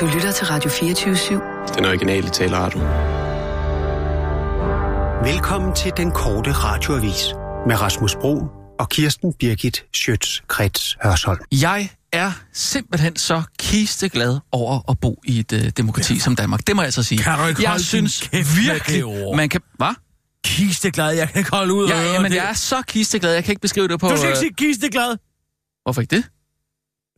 [0.00, 1.74] Du lytter til Radio 24-7.
[1.76, 2.80] Den originale taleradio.
[5.32, 7.24] Velkommen til den korte radioavis
[7.66, 8.42] med Rasmus Bro
[8.78, 11.40] og Kirsten Birgit Schøtz-Krets Hørsholm.
[11.52, 16.66] Jeg er simpelthen så kisteglad over at bo i et uh, demokrati som Danmark.
[16.66, 17.18] Det må jeg så sige.
[17.18, 19.36] Kan du ikke jeg holde synes kæft virkelig, ord?
[19.36, 19.60] man kan...
[19.76, 19.94] Hvad?
[20.44, 22.36] Kisteglad, jeg kan ikke holde ud og Ja, høre jamen, det.
[22.36, 24.08] jeg er så kisteglad, jeg kan ikke beskrive det på...
[24.08, 25.16] Du skal ikke øh, sige kisteglad,
[25.84, 26.24] Hvorfor ikke det?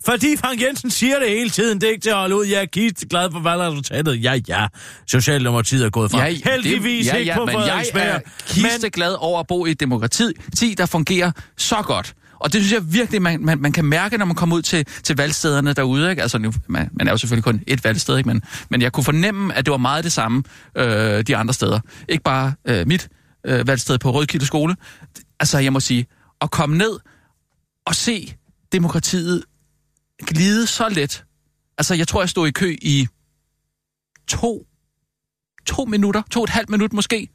[0.04, 1.80] Fordi Frank Jensen siger det hele tiden.
[1.80, 2.46] Det er ikke til at holde ud.
[2.46, 4.22] Jeg er kisteglad for valgresultatet.
[4.24, 4.66] Ja, ja.
[5.06, 6.26] Socialdemokratiet er gået fra.
[6.26, 9.70] Ja, Heldigvis det, ja, ikke ja, på men jeg er kisteglad over at bo i
[9.70, 10.24] et demokrati,
[10.56, 12.14] ti, der fungerer så godt.
[12.42, 14.86] Og det synes jeg virkelig, man, man, man kan mærke, når man kommer ud til,
[15.02, 16.10] til valgstederne derude.
[16.10, 16.22] Ikke?
[16.22, 18.28] Altså, nu, man, man er jo selvfølgelig kun et valgsted, ikke?
[18.28, 20.42] Men, men jeg kunne fornemme, at det var meget det samme
[20.76, 21.80] øh, de andre steder.
[22.08, 23.08] Ikke bare øh, mit
[23.46, 24.76] øh, valgsted på Rødkilde skole.
[25.40, 26.06] Altså, jeg må sige,
[26.40, 26.98] at komme ned
[27.86, 28.34] og se
[28.72, 29.42] demokratiet
[30.26, 31.24] glide så let.
[31.78, 33.08] Altså, jeg tror, jeg stod i kø i
[34.28, 34.66] to,
[35.66, 37.28] to minutter, to og et halvt minut måske.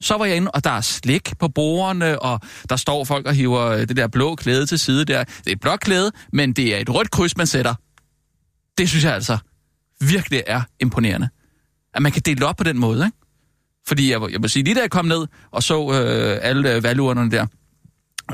[0.00, 3.34] Så var jeg inde, og der er slik på bordene, og der står folk og
[3.34, 5.24] hiver øh, det der blå klæde til side der.
[5.24, 7.74] Det er et blåt klæde, men det er et rødt kryds, man sætter.
[8.78, 9.38] Det synes jeg altså
[10.00, 11.28] virkelig er imponerende.
[11.94, 13.16] At man kan dele op på den måde, ikke?
[13.86, 16.82] Fordi jeg, jeg må sige, lige da jeg kom ned og så øh, alle øh,
[16.82, 17.46] valgurnerne der,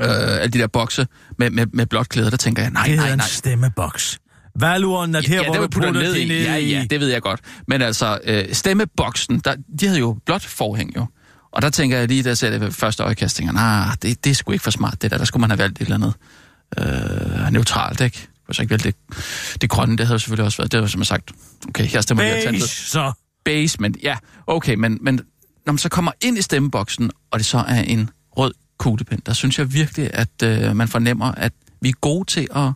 [0.01, 1.07] øh, alle de der bokse
[1.39, 3.27] med, med, med blåt klæde, der tænker jeg, nej, Det hedder nej, en nej.
[3.27, 4.19] stemmeboks.
[4.59, 6.43] Valguren er her, Ja, hvor det du putter ned det i.
[6.43, 7.39] Ja, ja, det ved jeg godt.
[7.67, 11.05] Men altså, øh, stemmeboksen, der, de havde jo blot forhæng jo.
[11.51, 14.23] Og der tænker jeg lige, jeg ser det ved første øjekast, tænker, jeg, nah, det,
[14.23, 15.17] det er sgu ikke for smart, det der.
[15.17, 16.13] Der skulle man have valgt et eller andet
[17.45, 18.27] øh, neutralt, ikke?
[18.47, 18.95] Jeg så ikke vælge det,
[19.61, 21.31] det grønne, det havde selvfølgelig også været, det var som jeg sagt,
[21.69, 22.69] okay, her stemmer Beige, alternativet.
[22.69, 23.11] så.
[23.45, 25.15] Base, men ja, okay, men, men
[25.65, 29.33] når man så kommer ind i stemmeboksen, og det så er en rød kuglepen, der
[29.33, 32.71] synes jeg virkelig, at øh, man fornemmer, at vi er gode til at,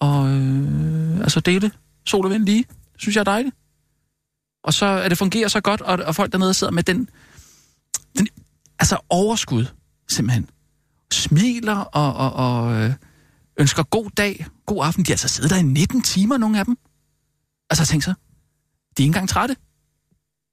[0.00, 1.70] og, øh, altså dele
[2.06, 2.64] sol og vind lige.
[2.92, 3.54] Det synes jeg er dejligt.
[4.64, 7.08] Og så at det fungerer så godt, og, og folk dernede sidder med den,
[8.18, 8.28] den
[8.78, 9.66] altså overskud,
[10.08, 10.50] simpelthen.
[11.12, 12.94] Smiler og, og, og øh,
[13.56, 15.04] ønsker god dag, god aften.
[15.04, 16.78] De har altså siddet der i 19 timer, nogle af dem.
[17.70, 18.14] Altså tænk så, de
[19.02, 19.56] er ikke engang trætte.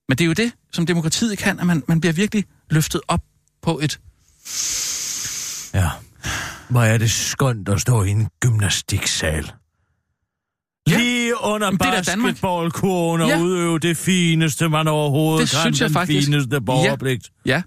[0.09, 3.21] Men det er jo det, som demokratiet kan, at man, man bliver virkelig løftet op
[3.61, 3.99] på et...
[5.73, 5.89] Ja.
[6.69, 9.51] Hvor er det skønt at stå i en gymnastiksal.
[10.89, 10.97] Ja.
[10.97, 13.39] Lige under er basketballkurven og Ja.
[13.39, 15.59] udøve det fineste, man overhovedet Det kan.
[15.61, 16.27] synes jeg den faktisk.
[16.27, 17.29] fineste borgerpligt.
[17.45, 17.61] Ja,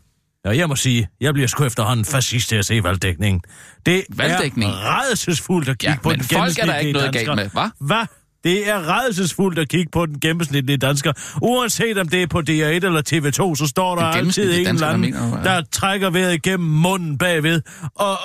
[0.44, 3.40] Ja, jeg må sige, jeg bliver sgu efterhånden fascist til at se valgdækningen.
[3.86, 4.70] Det Valgdækning?
[4.70, 7.46] er redselsfuldt at kigge ja på men den folk er der ikke noget galt med,
[7.56, 7.70] hva'?
[7.80, 8.06] Hvad?
[8.44, 11.12] Det er redselsfuldt at kigge på den gennemsnitlige dansker.
[11.42, 15.00] Uanset om det er på DR1 eller TV2, så står der altid en eller anden,
[15.00, 17.60] mener der trækker vejret igennem munden bagved.
[17.94, 18.16] Og, og,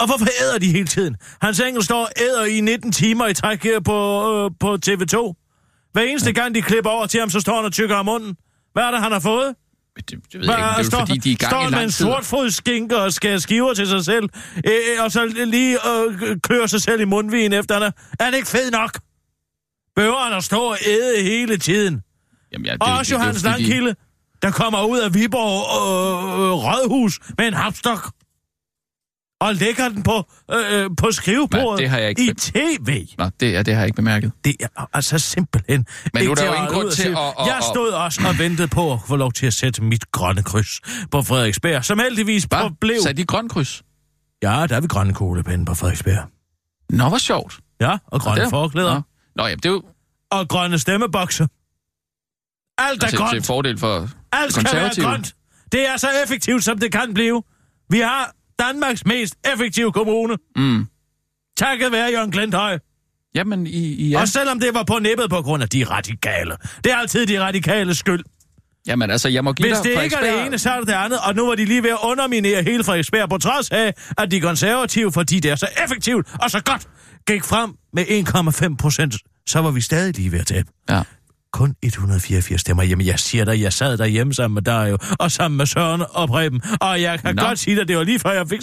[0.00, 1.16] og hvorfor æder de hele tiden?
[1.40, 3.98] Hans Engel står æder i 19 timer i træk her på,
[4.44, 5.38] øh, på TV2.
[5.92, 6.40] Hver eneste ja.
[6.40, 8.36] gang, de klipper over til ham, så står han og tykker om munden.
[8.72, 9.54] Hvad er det, han har fået?
[9.96, 11.64] Det, det ved jeg ikke, det er står, fordi, de er i gang står i
[11.64, 12.04] med lang en tid.
[12.04, 17.00] sortfodskinke og skærer skiver til sig selv, øh, og så lige øh, klør sig selv
[17.00, 17.90] i mundvigen efter han er.
[18.20, 18.98] Er han ikke fed nok?
[19.96, 22.02] Behøver han at stå og æde hele tiden?
[22.52, 23.94] Jamen, ja, det, Og også det, Johannes det, Langkilde,
[24.42, 25.60] der kommer ud af Viborg
[26.40, 28.12] øh, Rådhus med en hapstok
[29.40, 33.06] og lægger den på, øh, på skrivebordet Nej, det har jeg ikke i tv.
[33.18, 34.32] Nå, det, er, det har jeg ikke bemærket.
[34.44, 37.46] Det er altså simpelthen Men nu er der jo ingen grund at til at- at-
[37.46, 40.42] Jeg at- stod også og ventede på at få lov til at sætte mit grønne
[40.42, 40.80] kryds
[41.10, 42.70] på Frederiksberg, som heldigvis Hvad?
[42.80, 42.96] blev...
[43.02, 43.82] Så er de grøn kryds?
[44.42, 46.24] Ja, der er vi grønne kuglepinde på Frederiksberg.
[46.90, 47.58] Nå, hvor sjovt.
[47.80, 48.94] Ja, og grønne er- forklæder.
[48.94, 49.00] Nå.
[49.36, 49.82] Nå, jamen, det er jo
[50.30, 51.48] Og grønne stemmebokse.
[52.78, 53.46] Alt er til, til grønt.
[53.46, 55.34] fordel for Alt skal være grønt.
[55.72, 57.42] Det er så effektivt, som det kan blive.
[57.90, 60.36] Vi har Danmarks mest effektive kommune.
[60.56, 60.86] Mm.
[61.56, 62.78] Takket være Jørgen Glenthøj.
[63.34, 64.16] Jamen, i, i Ja.
[64.16, 64.20] ja.
[64.20, 66.56] Og selvom det var på nippet på grund af de radikale.
[66.84, 68.24] Det er altid de radikale skyld.
[68.86, 70.88] Jamen, altså, jeg må give Hvis dig det ikke er det ene, så er det
[70.88, 71.18] det andet.
[71.28, 74.40] Og nu var de lige ved at underminere hele Frederiksberg, på trods af, at de
[74.40, 76.88] konservative, fordi det er så effektivt og så godt,
[77.26, 79.14] gik frem med 1,5 procent.
[79.46, 80.68] Så var vi stadig lige ved at tabe.
[80.90, 81.02] Ja.
[81.52, 82.82] Kun 184 stemmer.
[82.82, 86.02] Jamen, jeg siger dig, jeg sad derhjemme sammen med dig jo, og sammen med Søren
[86.10, 86.62] og Preben.
[86.80, 87.42] Og jeg kan Nå.
[87.42, 88.60] godt sige dig, det var lige før jeg fik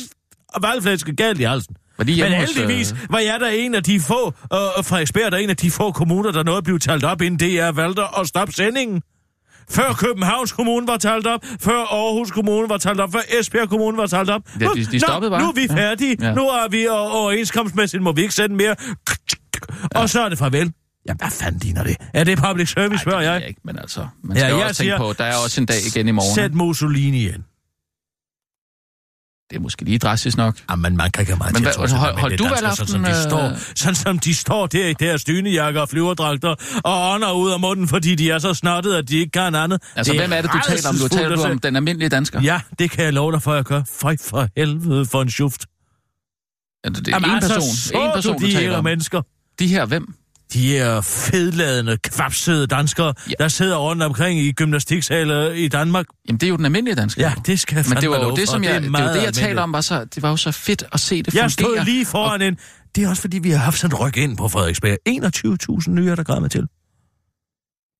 [0.61, 1.75] valgflæsket galt i halsen.
[1.97, 5.31] Var de Men hos, heldigvis øh, var jeg der en af de få, øh, Frederiksberg,
[5.31, 7.71] der er en af de få kommuner, der nåede at blive talt op, inden DR
[7.71, 9.01] valgte at stoppe sendingen.
[9.71, 13.97] Før Københavns Kommune var talt op, før Aarhus Kommune var talt op, før Esbjerg Kommune
[13.97, 14.41] var talt op.
[14.61, 15.41] Ja, de- de stoppede bare.
[15.41, 16.17] nu er vi færdige.
[16.21, 16.33] Ja.
[16.33, 18.75] Nu er vi og overenskomstmæssigt, må vi ikke sende mere.
[19.95, 20.73] Og så er det farvel.
[21.07, 21.95] Ja, hvad fanden ligner det?
[22.13, 23.41] Er det public service, spørger det ved jeg?
[23.41, 25.61] jeg ikke, men altså, man skal ja, jeg også tænke siger- på, der er også
[25.61, 26.35] en dag igen i morgen.
[26.35, 27.43] Sæt Mussolini ind.
[29.49, 30.55] Det er måske lige drastisk nok.
[30.69, 32.61] Jamen, man kan ikke have meget Men til at tro, hold- hold det du danskere,
[32.63, 33.23] valgaften, sådan, som de øh?
[33.55, 37.59] står, sådan som de står der i deres dynejakker og flyverdragter og ånder ud af
[37.59, 39.81] munden, fordi de er så snottet, at de ikke kan andet.
[39.95, 40.95] Altså, hvem er det, du taler om?
[40.95, 42.41] Du taler du om den almindelige dansker?
[42.41, 43.81] Ja, det kan jeg love dig for, at jeg gør.
[44.01, 45.65] Føj for helvede for en schuft.
[46.83, 48.83] Altså, det er en person, så en person, du du de taler her om.
[48.83, 49.21] mennesker.
[49.59, 50.13] De her, hvem?
[50.53, 53.33] De er fedladende, kvapsede danskere, Ja.
[53.39, 56.05] der sidder rundt omkring i gymnastiksaler i Danmark.
[56.27, 57.21] Jamen, det er jo den almindelige dansker.
[57.27, 59.23] Ja, det skal jeg Men det var jo det, som jeg, det, det, var det,
[59.23, 61.49] jeg taler om, var så, det var jo så fedt at se det Jeg fungere.
[61.49, 62.57] stod lige foran en...
[62.95, 64.97] Det er også fordi, vi har haft sådan en ryk ind på Frederiksberg.
[65.87, 66.67] 21.000 nye er der kommet til.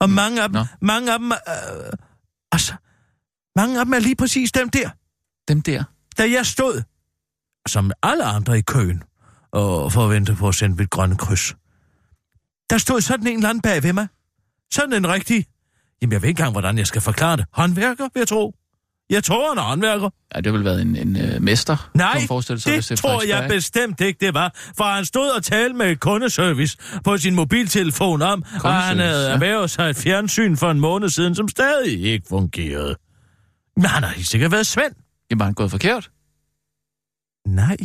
[0.02, 0.66] Og mange af dem, Nå.
[0.82, 1.92] mange af dem, øh,
[2.52, 2.74] altså,
[3.56, 4.90] mange af dem er lige præcis dem der.
[5.48, 5.84] Dem der.
[6.18, 6.82] Da jeg stod,
[7.68, 9.04] som alle andre i køen,
[9.52, 11.56] og for at vente på at sende mit grønne kryds,
[12.70, 14.08] der stod sådan en eller anden bag ved mig.
[14.72, 15.46] Sådan en rigtig...
[16.02, 17.46] Jamen, jeg ved ikke engang, hvordan jeg skal forklare det.
[17.54, 18.54] Håndværker, vil jeg tro.
[19.10, 20.10] Jeg tror, han er håndværker.
[20.36, 23.46] Ja, det vel været en, en uh, mester, Nej, forestille sig, det det tror jeg
[23.50, 24.56] bestemt ikke, det var.
[24.78, 29.34] For han stod og talte med kundeservice på sin mobiltelefon om, at han havde ja.
[29.34, 32.96] erhvervet sig et fjernsyn for en måned siden, som stadig ikke fungerede.
[33.76, 34.96] Men han har helt sikkert været Svend.
[35.32, 36.12] Jamen, har han gået forkert?
[37.48, 37.78] Nej.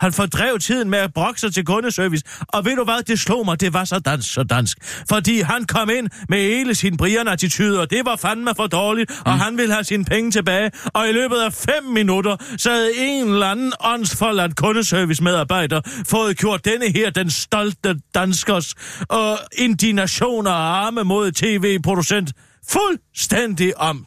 [0.00, 2.24] Han fordrev tiden med at brokke sig til kundeservice.
[2.48, 4.78] Og ved du hvad, det slog mig, det var så dansk, så dansk.
[5.08, 9.38] Fordi han kom ind med hele sin Brian-attitude, og det var fandme for dårligt, og
[9.38, 10.70] han ville have sine penge tilbage.
[10.84, 16.64] Og i løbet af fem minutter, så havde en eller anden åndsforladt kundeservice-medarbejder fået gjort
[16.64, 18.74] denne her, den stolte danskers,
[19.08, 22.32] og indignation og arme mod tv-producent
[22.68, 24.06] fuldstændig om.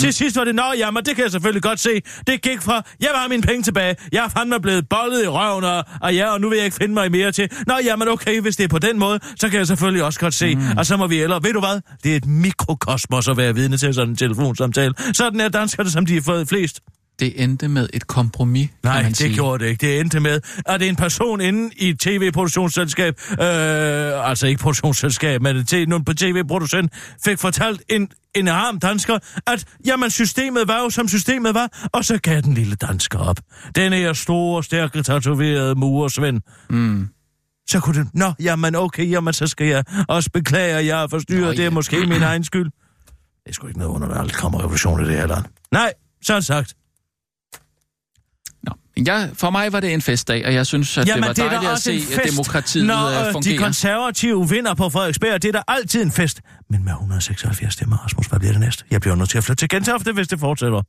[0.00, 2.02] Til sidst var det, nå jamen, det kan jeg selvfølgelig godt se.
[2.26, 3.96] Det gik fra, jeg have mine penge tilbage.
[4.12, 6.76] Jeg er fandme blevet bollet i røven, og, og ja, og nu vil jeg ikke
[6.76, 7.48] finde mig mere til.
[7.66, 10.34] Nå jamen, okay, hvis det er på den måde, så kan jeg selvfølgelig også godt
[10.34, 10.54] se.
[10.54, 10.62] Mm.
[10.76, 11.80] Og så må vi ellers, ved du hvad?
[12.04, 14.94] Det er et mikrokosmos at være vidne til sådan en telefonsamtale.
[15.12, 16.80] Sådan er danskerne, som de har fået flest.
[17.18, 19.34] Det endte med et kompromis, kan Nej, det sige.
[19.34, 19.86] gjorde det ikke.
[19.86, 25.42] Det endte med, at er en person inde i et tv-produktionsselskab, øh, altså ikke produktionsselskab,
[25.42, 26.92] men nogen på tv-producent,
[27.24, 32.04] fik fortalt en, en arm dansker, at jamen, systemet var jo, som systemet var, og
[32.04, 33.36] så gav den lille dansker op.
[33.74, 36.40] Den her store, stærke, tatoverede murersvend.
[36.70, 37.08] Mm.
[37.68, 41.08] Så kunne det, nå, jamen okay, jamen så skal jeg også beklage, at jeg er
[41.08, 42.70] forstyrret, Nå, det er måske min egen skyld.
[43.44, 45.44] Det er sgu ikke noget under, der aldrig kommer revolution i det her land.
[45.72, 46.74] Nej, så sagt.
[49.06, 51.44] Jeg, for mig var det en festdag, og jeg synes, at Jamen, det var det
[51.44, 55.42] er dejligt at se, fest, demokratiet når øh, øh, de konservative vinder på Frederiksberg.
[55.42, 56.40] Det er da altid en fest.
[56.70, 58.84] Men med 176 stemmer, Rasmus, hvad bliver det næste?
[58.90, 60.82] Jeg bliver nødt til at flytte til Gentofte, hvis det fortsætter.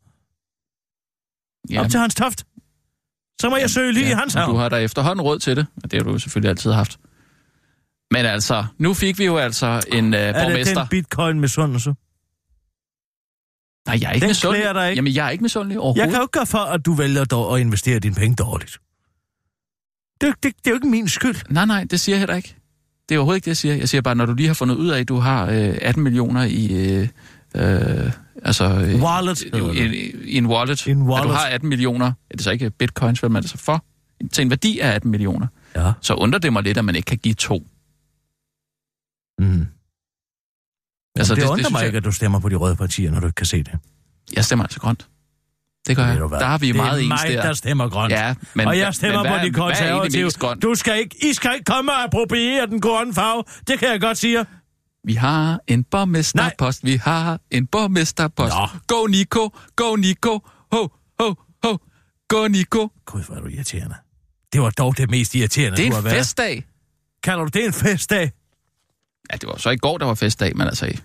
[1.69, 1.81] Ja.
[1.81, 2.43] Op til Hans Toft.
[3.41, 4.59] Så må jeg søge lige i hans og Du havn.
[4.59, 6.97] har da efterhånden råd til det, og det har du jo selvfølgelig altid haft.
[8.11, 10.79] Men altså, nu fik vi jo altså en uh, Er det borgmester.
[10.79, 11.93] den bitcoin med sundelse?
[13.87, 14.75] Nej, jeg er ikke Den misundelig.
[14.75, 14.97] dig ikke.
[14.97, 16.09] Jamen, jeg er ikke misundelig Jeg overhovedet.
[16.09, 18.77] kan jo ikke gøre for, at du vælger dog at investere dine penge dårligt.
[20.21, 21.35] Det, det, det er jo ikke min skyld.
[21.49, 22.55] Nej, nej, det siger jeg heller ikke.
[23.09, 23.75] Det er overhovedet ikke det, jeg siger.
[23.75, 26.03] Jeg siger bare, når du lige har fundet ud af, at du har øh, 18
[26.03, 26.73] millioner i...
[26.73, 27.07] Øh,
[27.55, 28.11] øh,
[28.43, 30.87] altså, øh, Wallet, i, en wallet.
[30.87, 31.35] En At du wallet.
[31.35, 32.05] har 18 millioner.
[32.05, 33.85] Er det så ikke bitcoins, hvad man det så for?
[34.33, 35.47] Til en værdi af 18 millioner.
[35.75, 35.91] Ja.
[36.01, 37.67] Så undrer det mig lidt, at man ikke kan give to.
[39.39, 39.67] Mm.
[41.15, 43.11] Altså, det, det undrer synes mig jeg- ikke, at du stemmer på de røde partier,
[43.11, 43.73] når du ikke kan se det.
[44.35, 45.07] Jeg stemmer altså grønt.
[45.87, 46.19] Det gør jeg.
[46.19, 46.29] du?
[46.29, 47.41] Der har vi det meget er ens mig, der.
[47.41, 48.11] der stemmer grønt.
[48.13, 50.55] Ja, men, og jeg stemmer men på hvad, de er egentlig konservative.
[50.69, 53.43] Du skal ikke, I skal ikke komme og appropriere den grønne farve.
[53.67, 54.45] Det kan jeg godt sige.
[55.07, 56.83] Vi har en borgmesterpost.
[56.83, 58.53] Vi har en borgmesterpost.
[58.55, 58.67] Nå.
[58.87, 59.49] Go, Nico.
[59.75, 60.39] Go, Nico.
[60.71, 60.87] Ho,
[61.19, 61.77] ho, ho.
[62.29, 62.89] Go, Nico.
[63.05, 63.95] Gud, hvor er du irriterende.
[64.53, 66.17] Det var dog det mest irriterende, Det du er har en været.
[66.17, 66.63] festdag.
[67.23, 68.31] Kalder du det en festdag?
[69.31, 70.99] Ja, det var så i går, der var festdag, men altså i,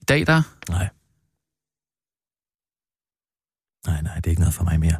[0.00, 0.42] i dag, der...
[0.68, 0.88] Nej.
[3.86, 4.96] Nej, nej, det er ikke noget for mig mere.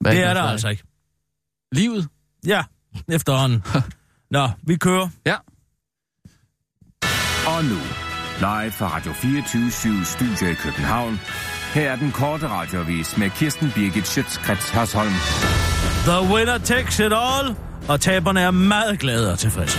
[0.00, 0.82] Hvad det er noget der altså ikke.
[1.72, 2.08] Livet.
[2.46, 2.64] Ja,
[3.08, 3.62] efterhånden.
[4.36, 5.08] Nå, vi kører.
[5.26, 5.36] Ja.
[7.46, 7.78] Og nu,
[8.38, 11.20] live fra Radio 24 Studio i København.
[11.74, 15.12] Her er den korte radiovis med Kirsten Birgit Schøtzgrads Hasholm.
[16.06, 17.56] The winner takes it all,
[17.88, 19.78] og taberne er meget glade og tilfredse.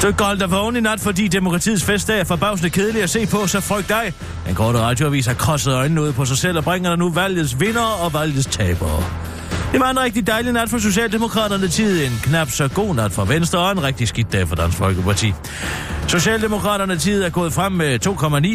[0.00, 3.46] Hvis går der vågen i nat, fordi demokratiets festdag er forbavsende kedelig at se på,
[3.46, 4.12] så frygt dig.
[4.46, 7.60] Den korte radioavis har krosset øjnene ud på sig selv og bringer der nu valgets
[7.60, 9.04] vinder og valgets tabere.
[9.72, 13.24] Det var en rigtig dejlig nat for Socialdemokraterne tid, en knap så god nat for
[13.24, 15.32] Venstre og en rigtig skidt dag for Dansk Folkeparti.
[16.10, 18.06] Socialdemokraterne tid er gået frem med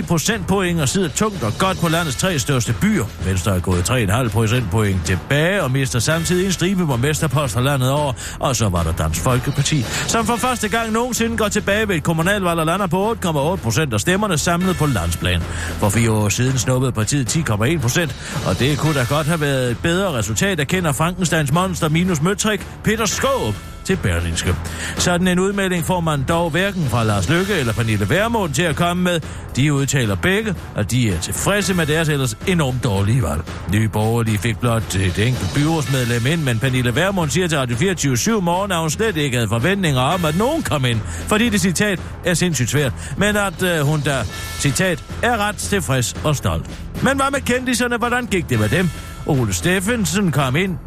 [0.02, 3.06] 2,9 procentpoint og sidder tungt og godt på landets tre største byer.
[3.26, 8.14] Venstre er gået 3,5 procentpoint tilbage og mister samtidig en stribe borgmesterposter landet over.
[8.40, 12.04] Og så var der Dansk Folkeparti, som for første gang nogensinde går tilbage ved et
[12.04, 15.42] kommunalvalg og lander på 8,8 procent af stemmerne samlet på landsplan.
[15.80, 19.72] For fire år siden snuppede partiet 10,1 procent, og det kunne da godt have været
[19.72, 24.56] et bedre resultat, erkender Frankensteins monster minus møtrik Peter Skåb til Berlinske.
[24.98, 28.76] Sådan en udmelding får man dog hverken fra Lars Lykke eller Pernille Værmund til at
[28.76, 29.20] komme med.
[29.56, 33.42] De udtaler begge, at de er tilfredse med deres ellers enormt dårlige valg.
[33.74, 38.18] Nye borgerlige fik blot et enkelt byrådsmedlem ind, men Pernille Værmund siger til Radio 24
[38.18, 41.62] 7 morgen, at hun slet ikke havde forventninger om, at nogen kom ind, fordi det
[41.62, 44.24] citat er sindssygt svært, men at øh, hun der,
[44.60, 46.66] citat, er ret tilfreds og stolt.
[47.04, 47.98] Men hvad med kendiserne?
[47.98, 48.90] Hvordan gik det med dem?
[49.26, 50.78] Ole Steffensen kom ind.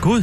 [0.00, 0.22] Gud,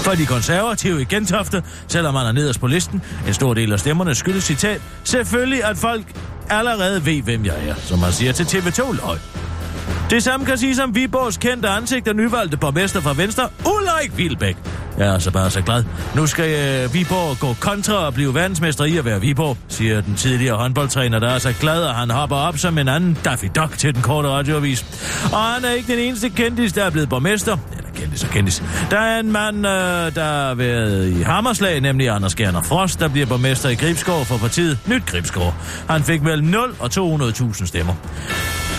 [0.00, 3.02] for de konservative i Gentofte, selvom man er nederst på listen.
[3.26, 4.80] En stor del af stemmerne skyldes citat.
[5.04, 6.04] Selvfølgelig, at folk
[6.50, 9.18] allerede ved, hvem jeg er, som man siger til TV2 Løg.
[10.10, 14.56] Det samme kan sige som Viborgs kendte ansigt og nyvalgte borgmester fra Venstre, Ulrik Vilbæk.
[14.98, 15.84] Jeg er altså bare så glad.
[16.14, 20.14] Nu skal øh, Viborg gå kontra og blive verdensmester i at være Viborg, siger den
[20.14, 23.78] tidligere håndboldtræner, der er så glad, at han hopper op som en anden Daffy Duck
[23.78, 24.86] til den korte radioavis.
[25.32, 27.56] Og han er ikke den eneste kendis, der er blevet borgmester.
[27.94, 28.62] Kendis og kendis.
[28.90, 29.72] Der er en mand, øh,
[30.14, 34.36] der har været i Hammerslag, nemlig Anders Gerner Frost, der bliver borgmester i Gribskov for
[34.36, 35.54] partiet Nyt Gribskov.
[35.88, 37.94] Han fik mellem 0 og 200.000 stemmer.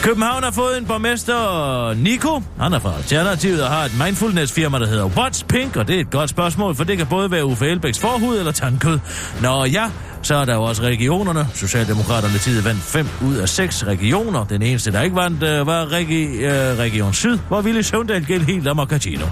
[0.03, 2.41] København har fået en borgmester, Nico.
[2.59, 5.99] Han er fra Alternativet og har et mindfulness-firma, der hedder What's Pink, og det er
[5.99, 8.99] et godt spørgsmål, for det kan både være Uffe Elbæks forhud eller tandkød.
[9.41, 9.89] Nå ja,
[10.21, 11.47] så er der jo også regionerne.
[11.53, 14.43] Socialdemokraterne tid vandt fem ud af seks regioner.
[14.45, 18.41] Den eneste, der ikke vandt, øh, var regi, øh, Region Syd, hvor Ville Søvndal gæld
[18.41, 19.25] helt af Mocatino.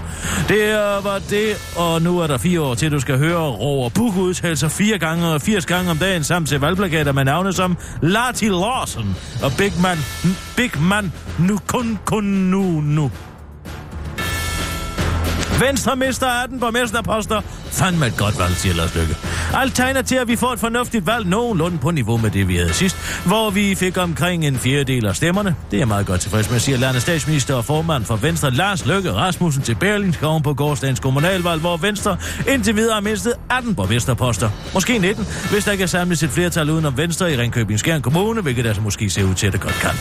[0.47, 4.17] Det var det, og nu er der fire år til, du skal høre Rover Buk
[4.17, 7.77] udtale sig fire gange og 80 gange om dagen sammen til valgplakater med navne som
[8.01, 9.97] Lati Lawson og Big Man,
[10.55, 13.11] Big Man, nu kun kun nu nu.
[15.59, 17.41] Venstre mister 18 borgmesterposter.
[17.71, 19.15] Fandme et godt valg, siger Lars Lykke.
[19.53, 22.55] Alt tegner til, at vi får et fornuftigt valg nogenlunde på niveau med det, vi
[22.55, 25.55] havde sidst, hvor vi fik omkring en fjerdedel af stemmerne.
[25.71, 29.13] Det er meget godt tilfreds med, siger landets statsminister og formand for Venstre, Lars Lykke
[29.13, 34.49] Rasmussen til Berlingskoven på gårdsdagens kommunalvalg, hvor Venstre indtil videre har mistet 18 borgmesterposter.
[34.73, 38.41] Måske 19, hvis der ikke er samlet et flertal udenom Venstre i Ringkøbing Skjern Kommune,
[38.41, 39.91] hvilket altså måske ser ud til, at det godt kan.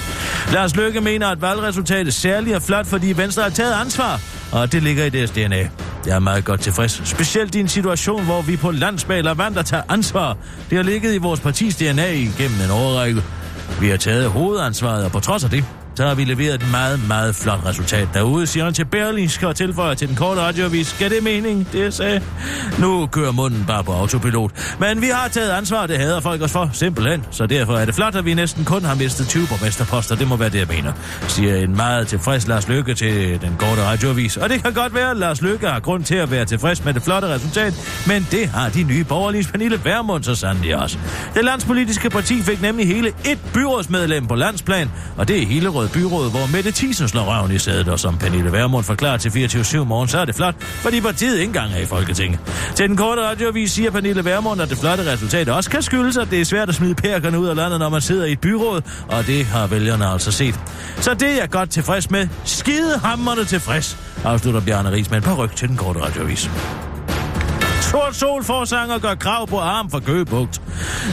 [0.53, 4.21] Lars Lykke mener, at valgresultatet særligt er flot, fordi Venstre har taget ansvar,
[4.53, 5.69] og det ligger i deres DNA.
[6.07, 9.59] Jeg er meget godt tilfreds, specielt i en situation, hvor vi på landsbal er vant
[9.59, 10.37] at tage ansvar.
[10.71, 13.23] Det har ligget i vores partis DNA igennem en årrække.
[13.81, 15.65] Vi har taget hovedansvaret, og på trods af det,
[15.99, 19.57] så har vi leveret et meget, meget flot resultat derude, siger han til Berlingske og
[19.57, 20.87] tilføjer til den korte radioavis.
[20.87, 22.23] Skal det mening, det jeg sagde?
[22.79, 24.77] Nu kører munden bare på autopilot.
[24.81, 27.25] Men vi har taget ansvar, det hader folk os for, simpelthen.
[27.31, 30.17] Så derfor er det flot, at vi næsten kun har mistet 20 borgmesterposter.
[30.17, 30.93] Det må være det, jeg mener,
[31.29, 34.37] siger en meget tilfreds Lars Lykke til den korte radioavis.
[34.37, 36.95] Og det kan godt være, at Lars Lykke har grund til at være tilfreds med
[36.95, 40.99] det flotte resultat, men det har de nye borgerlige Pernille Værmund så sandelig også.
[41.35, 45.93] Det landspolitiske parti fik nemlig hele et byrådsmedlem på landsplan, og det er hele et
[45.93, 49.85] byråd, hvor Mette Thiesen slår røven i sædet, og som Pernille Vermund forklarer til 24-7
[49.85, 52.41] morgen, så er det flot, fordi partiet ikke engang er i Folketinget.
[52.75, 56.31] Til den korte radioavis siger Pernille Vermund, at det flotte resultat også kan skyldes, at
[56.31, 58.83] det er svært at smide perkerne ud af landet, når man sidder i et byråd,
[59.09, 60.61] og det har vælgerne altså set.
[61.01, 62.29] Så det er jeg godt tilfreds med.
[62.45, 66.51] Skide hammerne tilfreds, afslutter Bjarne Ries med en ryg til den korte radioavis.
[67.91, 70.63] Sort Sol forsanger gør krav på arm for Køgebugt.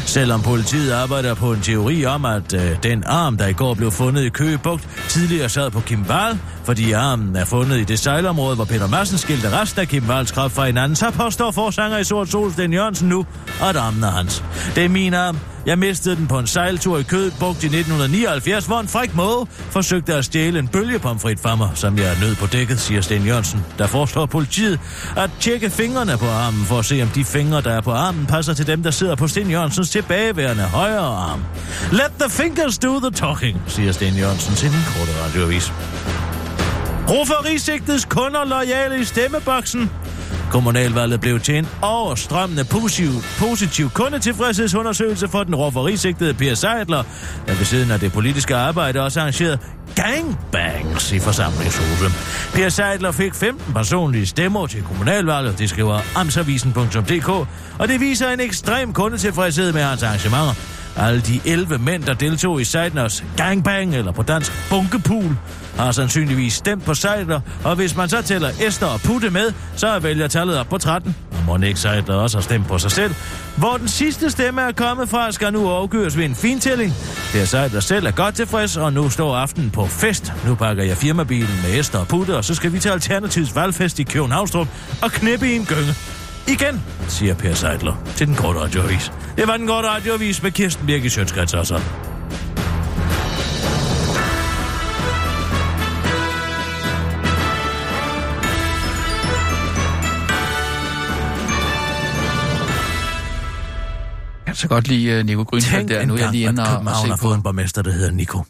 [0.05, 3.91] Selvom politiet arbejder på en teori om, at øh, den arm, der i går blev
[3.91, 8.55] fundet i Køgebugt, tidligere sad på Kim Wahl, fordi armen er fundet i det sejlområde,
[8.55, 12.03] hvor Peter Madsen skilte resten af Kim Walls krop fra hinanden, så påstår forsanger i
[12.03, 13.25] Sort Sol Sten Jørgensen nu,
[13.62, 14.43] at armen er hans.
[14.75, 15.39] Det er min arm.
[15.65, 20.13] Jeg mistede den på en sejltur i Køgebugt i 1979, hvor en fræk måde forsøgte
[20.13, 23.65] at stjæle en bølgepomfrit fra mig, som jeg nød på dækket, siger Sten Jørgensen.
[23.77, 24.79] Der foreslår politiet
[25.17, 28.25] at tjekke fingrene på armen for at se, om de fingre, der er på armen,
[28.25, 31.43] passer til dem, der sidder på Sten Jørgensens tilbageværende højre arm.
[31.91, 35.72] Let the fingers do the talking, siger Sten Jørgensen til den korte radioavis.
[37.09, 39.91] Roferisigtets kunder lojale i stemmeboksen.
[40.51, 43.09] Kommunalvalget blev til en overstrømmende positiv,
[43.39, 47.03] positiv kundetilfredshedsundersøgelse for den råferisigtede Per Seidler,
[47.47, 49.59] der ved siden af det politiske arbejde også arrangeret
[49.95, 52.12] gangbangs i forsamlingshuset.
[52.53, 57.29] Per Seidler fik 15 personlige stemmer til kommunalvalget, det skriver amtsavisen.dk,
[57.79, 60.53] og det viser en ekstrem kundetilfredshed med hans arrangementer.
[60.97, 65.37] Alle de 11 mænd, der deltog i Seidners gangbang, eller på dansk bunkepool,
[65.77, 69.87] har sandsynligvis stemt på Seidler, og hvis man så tæller Esther og Putte med, så
[69.87, 71.15] er vælgertallet op på 13.
[71.31, 73.15] Og Må ikke Seidler også har stemt på sig selv.
[73.57, 76.93] Hvor den sidste stemme er kommet fra, skal nu afgøres ved en fintælling.
[77.31, 80.33] Per Seidler selv er godt tilfreds, og nu står aftenen på fest.
[80.47, 83.99] Nu pakker jeg firmabilen med Esther og Putte, og så skal vi til Alternativets valgfest
[83.99, 84.67] i Københavnstrup
[85.01, 85.95] og knippe i en gynge.
[86.47, 89.11] Igen, siger Per Seidler til den korte radioavis.
[89.37, 91.73] Det var den korte radioavis med Kirsten Birgit Sjøtskrets også.
[91.73, 91.81] Jeg
[104.45, 106.05] kan så godt lide uh, Nico Grønfeldt der.
[106.05, 107.33] Nu er jeg lige inde og, og se på.
[107.33, 108.43] en borgmester, der hedder Nico.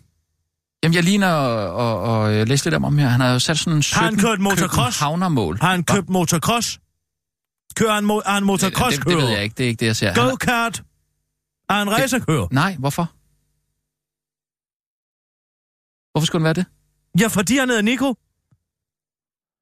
[0.83, 3.07] Jamen, jeg lige inde og, og, og øh, læse lidt om ham her.
[3.07, 4.99] Han har jo sat sådan 17 Har han kørt motocross?
[4.99, 5.57] Havnermål.
[5.61, 6.79] Har han købt motocross?
[7.75, 9.53] Kører han, mo- han motocross det, det, ved jeg ikke.
[9.57, 10.13] Det er ikke det, jeg ser.
[10.29, 10.83] Go-kart?
[11.69, 12.47] Er han racerkører?
[12.51, 13.03] Nej, hvorfor?
[16.11, 16.65] Hvorfor skulle han være det?
[17.21, 18.09] Ja, fordi han hedder Nico.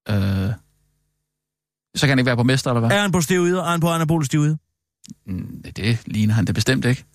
[0.09, 0.53] Øh,
[1.95, 2.91] så kan han ikke være på mester, eller hvad?
[2.97, 3.63] Er han på stivider?
[3.63, 4.57] Er han på anabole stivider?
[5.25, 7.05] Mm, Det ligner han det bestemt ikke.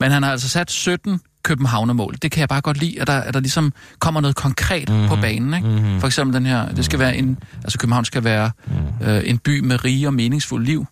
[0.00, 2.14] Men han har altså sat 17 Københavnermål.
[2.22, 4.96] Det kan jeg bare godt lide, at der, at der ligesom kommer noget konkret Mhm.
[4.98, 5.08] mm-hmm.
[5.08, 5.54] på banen.
[5.54, 5.68] Ikke?
[5.68, 6.00] Mm-hmm.
[6.00, 9.06] For eksempel den her, det skal være en, altså København skal være Mhm.
[9.08, 10.86] øh, en by med rige og meningsfuld liv.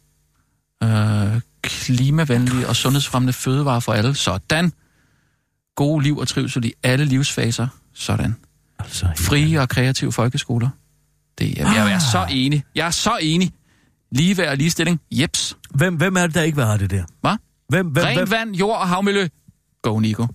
[0.82, 4.14] Øh, klimavenlige og sundhedsfremmende fødevarer for alle.
[4.14, 4.72] Sådan.
[5.76, 7.66] Gode liv og trivsel i alle livsfaser.
[7.94, 8.36] Sådan.
[8.78, 10.68] Altså, Frie og kreative folkeskoler.
[11.38, 12.64] Det, jeg, jeg er så enig.
[12.74, 13.52] Jeg er så enig.
[14.12, 15.00] Ligeværd og ligestilling.
[15.12, 15.56] Jeps.
[15.74, 17.04] Hvem, hvem er det, der ikke vil have det der?
[17.20, 17.36] Hvad?
[17.68, 19.28] Hvem, hvem, Rent hvem, vand, jord og havmiljø.
[19.82, 20.26] Go, Nico.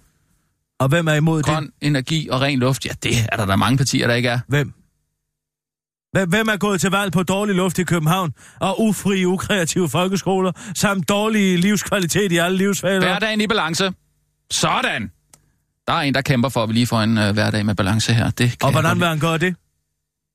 [0.80, 1.46] Og hvem er imod det?
[1.46, 2.86] Grøn energi og ren luft.
[2.86, 4.40] Ja, det er der, der mange partier, der ikke er.
[4.48, 4.74] Hvem?
[6.28, 11.10] Hvem, er gået til valg på dårlig luft i København, og ufri, ukreative folkeskoler, samt
[11.10, 13.00] dårlig livskvalitet i alle livsfaser?
[13.00, 13.92] Hverdagen i balance.
[14.52, 15.12] Sådan.
[15.88, 18.14] Der er en, der kæmper for, at vi lige får en uh, hverdag med balance
[18.14, 18.30] her.
[18.30, 19.56] Det kan Og hvordan vil han gøre det?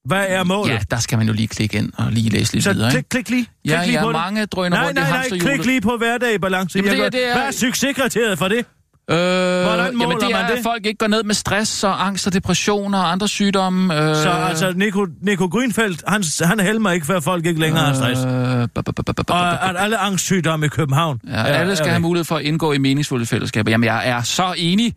[0.05, 0.73] Hvad er målet?
[0.73, 2.91] Ja, der skal man jo lige klikke ind og lige læse lidt Så videre.
[2.91, 3.09] klik, Ikke?
[3.09, 3.45] klik lige.
[3.45, 4.13] Klik Ja, lige ja, på det.
[4.17, 5.55] mange drøner Nej, rundt i nej, nej, hamsterhjulet.
[5.55, 6.79] klik lige på hverdag i balance.
[6.79, 8.67] Jamen, det er- det er- Hvad er succeskriteriet for det?
[9.13, 10.57] Øh, Hvordan måler jamen, det er, man det?
[10.57, 13.95] at folk ikke går ned med stress og angst og depression og andre sygdomme.
[14.11, 17.95] Øh, Så altså, Nico, Nico Grønfeldt, han, han helmer ikke, før folk ikke længere har
[17.95, 18.21] stress.
[18.25, 18.85] Øh,
[19.29, 21.21] Og at alle angstsygdomme i København.
[21.29, 23.71] Ja, alle skal have mulighed for at indgå i meningsfulde fællesskaber.
[23.71, 24.95] Jamen, jeg er så enig.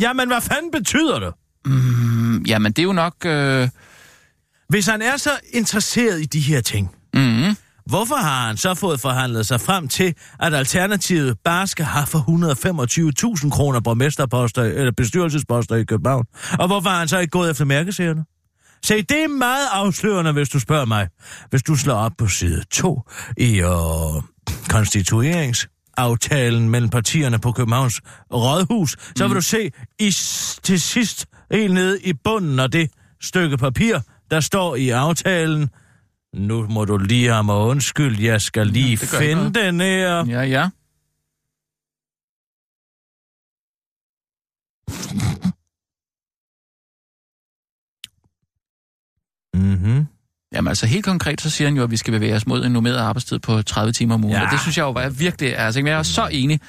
[0.00, 1.32] Jamen, hvad fanden betyder det?
[1.66, 3.14] Mm, jamen, det er jo nok...
[3.26, 3.68] Øh,
[4.68, 7.56] Hvis han er så interesseret i de her ting, mm,
[7.88, 12.18] hvorfor har han så fået forhandlet sig frem til, at Alternativet bare skal have for
[12.18, 16.24] 125.000 kroner borgmesterposter eller bestyrelsesposter i København?
[16.58, 18.24] Og hvorfor har han så ikke gået efter mærkesagerne?
[18.84, 21.08] Se, det er meget afslørende, hvis du spørger mig.
[21.50, 23.02] Hvis du slår op på side 2
[23.36, 23.68] i øh,
[24.68, 28.00] konstitueringsaftalen mellem partierne på Københavns
[28.32, 30.10] Rådhus, så vil du se i,
[30.62, 33.98] til sidst helt nede i bunden af det stykke papir,
[34.30, 35.70] der står i aftalen,
[36.34, 40.24] nu må du lige have mig undskyld, jeg skal lige ikke finde den her.
[40.26, 40.68] ja, ja.
[49.54, 50.06] Mhm.
[50.52, 52.72] Jamen altså helt konkret, så siger han jo, at vi skal bevæge os mod en
[52.72, 54.32] normeret arbejdstid på 30 timer om ugen.
[54.32, 54.40] Ja.
[54.40, 54.46] Ja.
[54.46, 55.58] Og det synes jeg jo var virkelig...
[55.58, 56.60] Altså, jeg er så enig.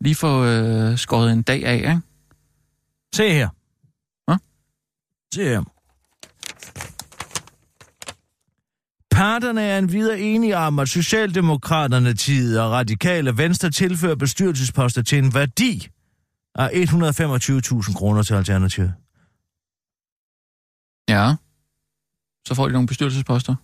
[0.00, 2.00] Lige få øh, skåret en dag af, ikke?
[3.14, 3.48] Se her.
[4.26, 4.36] Hvad?
[5.34, 5.62] Se her.
[9.18, 15.34] Parterne er endvidere enige om, at Socialdemokraterne, tid og radikale venstre tilfører bestyrelsesposter til en
[15.34, 15.88] værdi
[16.54, 18.94] af 125.000 kroner til Alternativet.
[21.08, 21.34] Ja.
[22.48, 23.54] Så får de nogle bestyrelsesposter.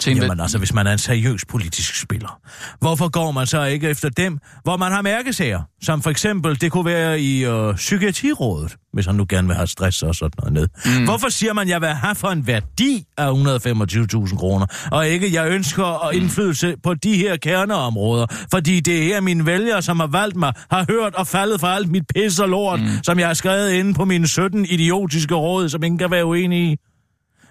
[0.00, 2.40] Til en Jamen altså, hvis man er en seriøs politisk spiller.
[2.80, 5.62] Hvorfor går man så ikke efter dem, hvor man har mærkesager?
[5.82, 9.66] Som for eksempel, det kunne være i øh, Psykiatrirådet, hvis han nu gerne vil have
[9.66, 10.98] stress og sådan noget ned.
[10.98, 11.04] Mm.
[11.04, 15.50] Hvorfor siger man, jeg vil have for en værdi af 125.000 kroner, og ikke, jeg
[15.50, 20.06] ønsker at indflydelse på de her kerneområder, fordi det er her mine vælgere, som har
[20.06, 22.88] valgt mig, har hørt og faldet for alt mit pis og lort, mm.
[23.02, 26.72] som jeg har skrevet inde på mine 17 idiotiske råd, som ingen kan være uenige
[26.72, 26.76] i.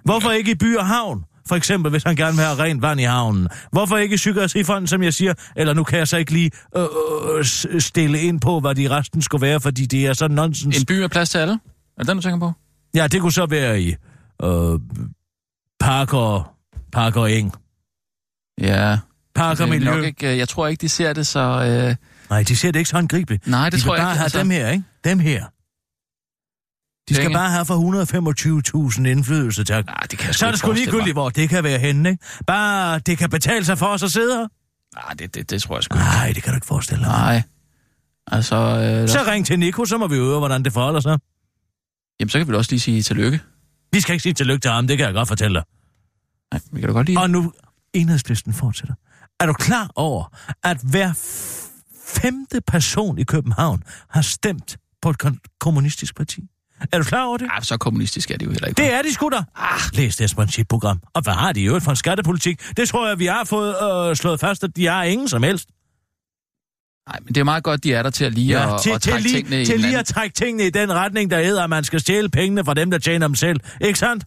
[0.06, 1.24] Hvorfor ikke i by og havn?
[1.52, 3.48] For eksempel, hvis han gerne vil have rent vand i havnen.
[3.72, 5.34] Hvorfor ikke Psykiatrifonden, som jeg siger?
[5.56, 6.86] Eller nu kan jeg så ikke lige øh,
[7.38, 10.80] øh, stille ind på, hvad de resten skulle være, fordi det er så nonsens.
[10.80, 11.54] En by med plads til alle?
[11.54, 11.58] Er
[12.00, 12.52] det den, du tænker på?
[12.96, 13.90] Ja, det kunne så være i
[14.44, 14.80] øh,
[15.80, 16.54] Parker,
[16.92, 17.54] Parker Eng.
[18.62, 18.98] Ja.
[19.36, 19.96] Parker Det er Miljø.
[19.96, 21.40] nok ikke, øh, jeg tror ikke, de ser det så...
[21.90, 21.96] Øh,
[22.30, 23.48] Nej, de ser det ikke så håndgribeligt.
[23.48, 24.24] nej, det de tror jeg bare ikke.
[24.24, 24.38] altså.
[24.38, 24.84] have dem her, ikke?
[25.04, 25.46] Dem her.
[27.10, 29.86] De skal bare have for 125.000 indflydelse, tak.
[29.86, 32.26] Nej, det kan Så er det sgu ligegyldigt, hvor det kan være henne, ikke?
[32.48, 34.48] Bare det kan betale sig for os at sidde her.
[34.96, 36.04] Nej, det, det, det tror jeg sgu ikke.
[36.06, 37.12] Nej, det kan du ikke forestille dig.
[37.12, 37.44] Nej.
[38.28, 41.20] Altså, øh, Så der, ring til Nico, så må vi høre, hvordan det forholder sig.
[42.20, 43.40] jamen, så kan vi også lige sige tillykke.
[43.92, 45.64] Vi skal ikke sige tillykke til ham, det kan jeg godt fortælle dig.
[46.54, 47.20] Nej, vi kan da godt lige...
[47.20, 47.54] Og nu,
[47.94, 48.96] enhedslisten fortsætter.
[49.40, 51.14] Er du klar over, at hver
[52.06, 55.18] femte person i København har stemt på et
[55.60, 56.42] kommunistisk parti?
[56.92, 57.48] Er du klar over det?
[57.56, 58.82] Ja, så kommunistisk er det jo heller ikke.
[58.82, 59.44] Det er de sgu da.
[59.56, 61.00] Ah, læs deres principprogram.
[61.14, 62.62] Og hvad har de i øvrigt for en skattepolitik?
[62.78, 63.76] Det tror jeg, vi har fået
[64.10, 65.70] øh, slået fast, at de har ingen som helst.
[67.10, 68.90] Nej, men det er meget godt, de er der til at lige Ja, at, til,
[68.90, 71.32] at til, trække lige, tingene i til lige anden- at trække tingene i den retning,
[71.32, 73.60] der hedder, at man skal stjæle pengene fra dem, der tjener dem selv.
[73.82, 74.24] Ikke sandt?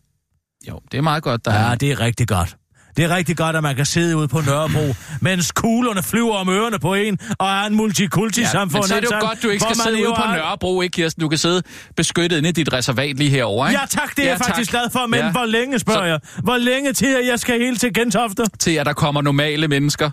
[0.68, 1.68] Jo, det er meget godt, der er...
[1.68, 2.56] Ja, det er rigtig godt.
[2.96, 4.94] Det er rigtig godt, at man kan sidde ude på Nørrebro,
[5.28, 8.83] mens kuglerne flyver om ørerne på en, og er en multikulti-samfund.
[8.83, 11.20] men så er det jo godt, du ikke skal sidde ude på Nørrebro, ikke Kirsten?
[11.20, 11.62] Du kan sidde
[11.96, 13.80] beskyttet inde i dit reservat lige herovre, ikke?
[13.80, 15.30] Ja tak, det er jeg Ja, faktisk glad for, men Ja.
[15.30, 16.20] hvor længe spørger Så- jeg?
[16.42, 18.44] Hvor længe til, at jeg skal helt til Gentofte?
[18.59, 20.11] Til at der kommer normale mennesker.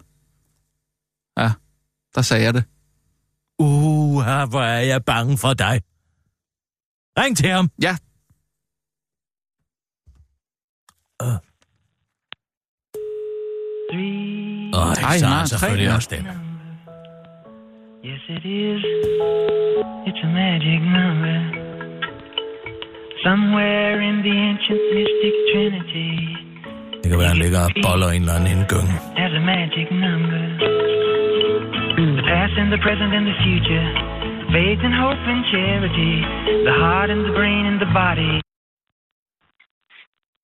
[1.37, 1.51] Ja,
[2.15, 2.63] der sagde jeg det.
[3.59, 5.81] Uh, hvor er jeg bange for dig.
[7.19, 7.69] Ring til ham.
[7.81, 7.97] Ja,
[11.21, 11.50] Three.
[14.77, 16.23] Åh, Ej, så er har tre, selvfølgelig også den.
[18.09, 18.81] Yes, it is.
[20.07, 21.37] It's a magic number.
[23.27, 26.11] Somewhere in the ancient mystic trinity,
[27.03, 28.95] Det kan være, han ligger og boller en eller anden i en gynge.
[29.19, 30.41] there's a magic number.
[32.17, 33.85] The past and the present and the future,
[34.55, 36.13] faith and hope and charity,
[36.67, 38.33] the heart and the brain and the body.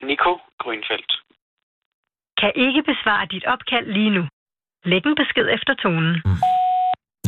[0.10, 0.32] Nico
[0.64, 1.12] Grønfeldt.
[2.42, 4.24] Kan ikke besvare dit opkald lige nu.
[4.92, 6.14] Læg en besked efter tonen.
[6.26, 6.38] Mm.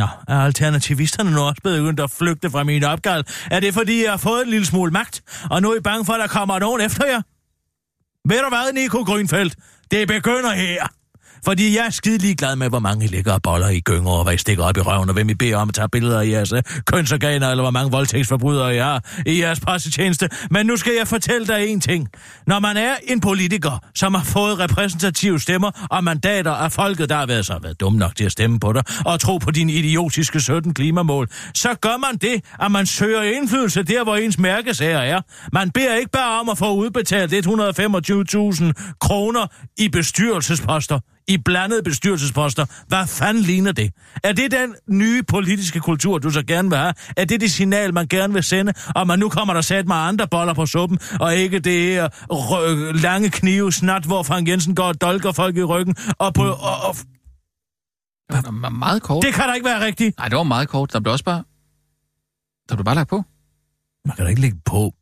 [0.01, 3.23] Nå, er alternativisterne nu også begyndt at flygte fra min opgave?
[3.51, 5.15] Er det, fordi jeg har fået en lille smule magt,
[5.51, 7.21] og nu er I bange for, at der kommer nogen efter jer?
[8.29, 9.55] Ved du hvad, Nico Grønfeldt?
[9.91, 10.98] Det begynder her.
[11.45, 14.23] Fordi jeg er skide ligeglad med, hvor mange I ligger og boller i gynger, og
[14.23, 16.27] hvad I stikker op i røven, og hvem I beder om at tage billeder af
[16.27, 20.29] jeres øh, kønsorganer, eller hvor mange voldtægtsforbrydere I har i jeres pressetjeneste.
[20.51, 22.07] Men nu skal jeg fortælle dig en ting.
[22.47, 27.15] Når man er en politiker, som har fået repræsentative stemmer og mandater af folket, der
[27.15, 29.73] har været så været dum nok til at stemme på dig, og tro på dine
[29.73, 34.99] idiotiske 17 klimamål, så gør man det, at man søger indflydelse der, hvor ens mærkesager
[34.99, 35.21] er.
[35.53, 39.47] Man beder ikke bare om at få udbetalt 125.000 kroner
[39.77, 40.99] i bestyrelsesposter
[41.29, 42.65] i blandede bestyrelsesposter.
[42.87, 43.93] Hvad fanden ligner det?
[44.23, 46.93] Er det den nye politiske kultur, du så gerne vil have?
[47.17, 48.73] Er det det signal, man gerne vil sende?
[48.95, 52.07] Og man nu kommer der sat med andre boller på suppen, og ikke det her
[52.31, 55.95] rø- lange knive snat, hvor Frank Jensen går og dolker folk i ryggen.
[56.19, 56.95] Og på, og, og,
[58.31, 59.23] det var meget kort.
[59.23, 60.17] det kan da ikke være rigtigt.
[60.17, 60.93] Nej, det var meget kort.
[60.93, 61.43] Der blev også bare...
[62.69, 63.23] Der blev bare lagt på.
[64.05, 64.93] Man kan da ikke lægge på.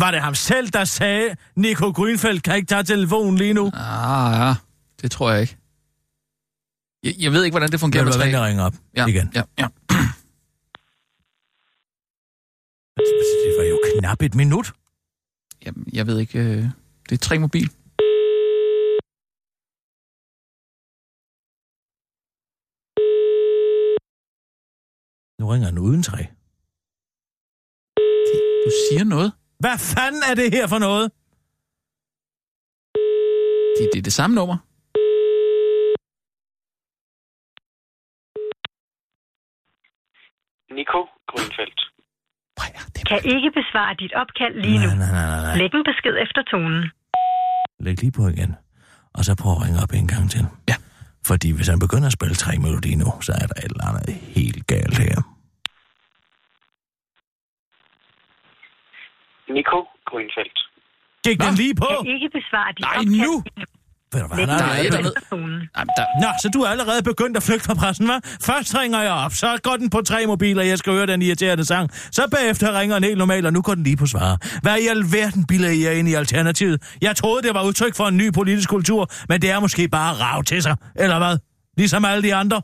[0.00, 3.70] Var det ham selv, der sagde, Nico Grønfeldt kan ikke tage telefonen lige nu?
[3.74, 4.54] Ah, ja.
[5.02, 5.56] Det tror jeg ikke.
[7.02, 8.36] Jeg, jeg ved ikke, hvordan det fungerer med tre.
[8.38, 9.30] og ringe op Ja, igen?
[9.34, 9.68] ja, ja.
[12.98, 14.72] Det var jo knap et minut.
[15.66, 16.38] Jamen, jeg ved ikke...
[16.38, 16.64] Øh,
[17.08, 17.70] det er tre mobil.
[25.40, 26.22] Nu ringer han uden træ.
[28.66, 29.32] Du siger noget.
[29.58, 31.12] Hvad fanden er det her for noget?
[33.78, 34.56] Det, det er det samme nummer.
[40.76, 41.00] Nico
[41.30, 41.80] Grønfeldt.
[43.10, 44.88] Kan ikke besvare dit opkald lige nu.
[44.88, 45.56] Nej, nej, nej, nej.
[45.60, 46.82] Læg en besked efter tonen.
[47.80, 48.50] Læg lige på igen.
[49.16, 50.42] Og så prøv at ringe op en gang til.
[50.70, 50.76] Ja.
[51.26, 54.14] Fordi hvis han begynder at spille tre melodi nu, så er der et eller andet
[54.38, 55.16] helt galt her.
[59.56, 59.78] Nico
[60.08, 60.58] Grønfeldt.
[61.26, 61.90] Gik den lige på?
[62.04, 63.32] Kan ikke besvare dit Nej, opkald nu!
[64.12, 65.60] Ved du hvad, han en Der besked et eller efter tonen.
[65.78, 68.20] Jamen, der, Nå, så du er allerede begyndt at flygte fra pressen, hva'?
[68.42, 71.64] Først ringer jeg op, så går den på tre mobiler, jeg skal høre den irriterende
[71.64, 71.90] sang.
[72.12, 74.58] Så bagefter ringer den helt normalt, og nu går den lige på svar.
[74.62, 76.82] Hvad i alverden bilder I jer ind i Alternativet?
[77.02, 80.14] Jeg troede, det var udtryk for en ny politisk kultur, men det er måske bare
[80.14, 81.38] rav til sig, eller hvad?
[81.76, 82.62] Ligesom alle de andre.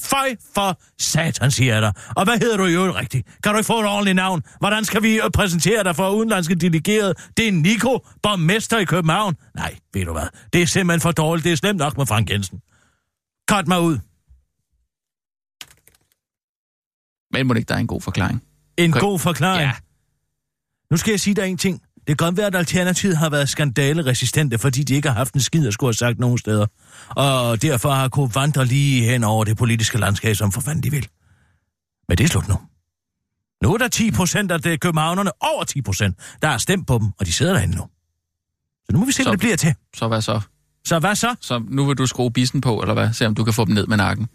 [0.00, 1.92] Føj for satan, siger jeg dig.
[2.16, 3.28] Og hvad hedder du i øvrigt rigtigt?
[3.42, 4.42] Kan du ikke få et ordentligt navn?
[4.58, 7.14] Hvordan skal vi øh, præsentere dig for udenlandske delegerede?
[7.36, 9.36] Det er Nico, borgmester i København.
[9.54, 10.26] Nej, ved du hvad?
[10.52, 11.44] Det er simpelthen for dårligt.
[11.44, 12.60] Det er slemt nok med Frank Jensen.
[13.50, 13.98] Cut mig ud.
[17.32, 18.42] men må det ikke, der er en god forklaring.
[18.76, 19.68] En god forklaring.
[19.68, 19.72] Ja.
[20.90, 21.82] Nu skal jeg sige dig en ting.
[22.08, 25.40] Det kan godt være, at Alternativet har været skandaleresistente, fordi de ikke har haft en
[25.40, 26.66] skid at skulle have sagt nogen steder.
[27.08, 30.90] Og derfor har kunne vandre lige hen over det politiske landskab, som for fanden de
[30.90, 31.08] vil.
[32.08, 32.54] Men det er slut nu.
[33.62, 36.98] Nu er der 10 procent af det københavnerne, over 10 procent, der har stemt på
[36.98, 37.82] dem, og de sidder derinde nu.
[38.86, 39.74] Så nu må vi se, Så- hvad det bliver til.
[39.96, 40.40] Så hvad så?
[40.86, 41.34] Så hvad så?
[41.40, 43.12] Så nu vil du skrue bissen på, eller hvad?
[43.12, 44.28] Se om du kan få dem ned med nakken.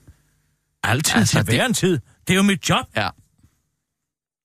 [0.84, 2.00] Altid altså, til hver en tid.
[2.28, 2.86] Det er jo mit job.
[2.96, 3.10] Ja.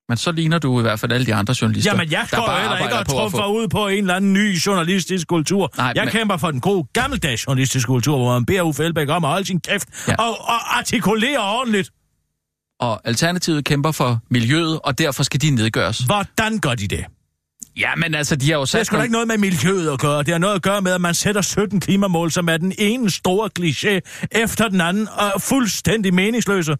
[0.08, 1.90] Men så ligner du i hvert fald alle de andre journalister.
[1.92, 5.26] Jamen, jeg går heller ikke og trumfer få- ud på en eller anden ny journalistisk
[5.28, 5.72] kultur.
[5.76, 9.08] Nej, jeg men- kæmper for den gode, gammeldags journalistiske kultur, hvor man beder Uffe Elbæk
[9.08, 10.14] om at holde sin kæft Ja.
[10.14, 11.90] og, og artikulere ordentligt.
[12.80, 15.98] Og Alternativet kæmper for miljøet, og derfor skal de nedgøres.
[15.98, 17.04] Hvordan gør de det?
[17.78, 18.80] Ja, men altså, de har jo Det sat...
[18.80, 20.18] er sgu da ikke noget med miljøet at gøre.
[20.22, 23.10] Det har noget at gøre med, at man sætter 17 klimamål, som er den ene
[23.10, 24.00] store kliché
[24.32, 26.76] efter den anden, og fuldstændig meningsløse.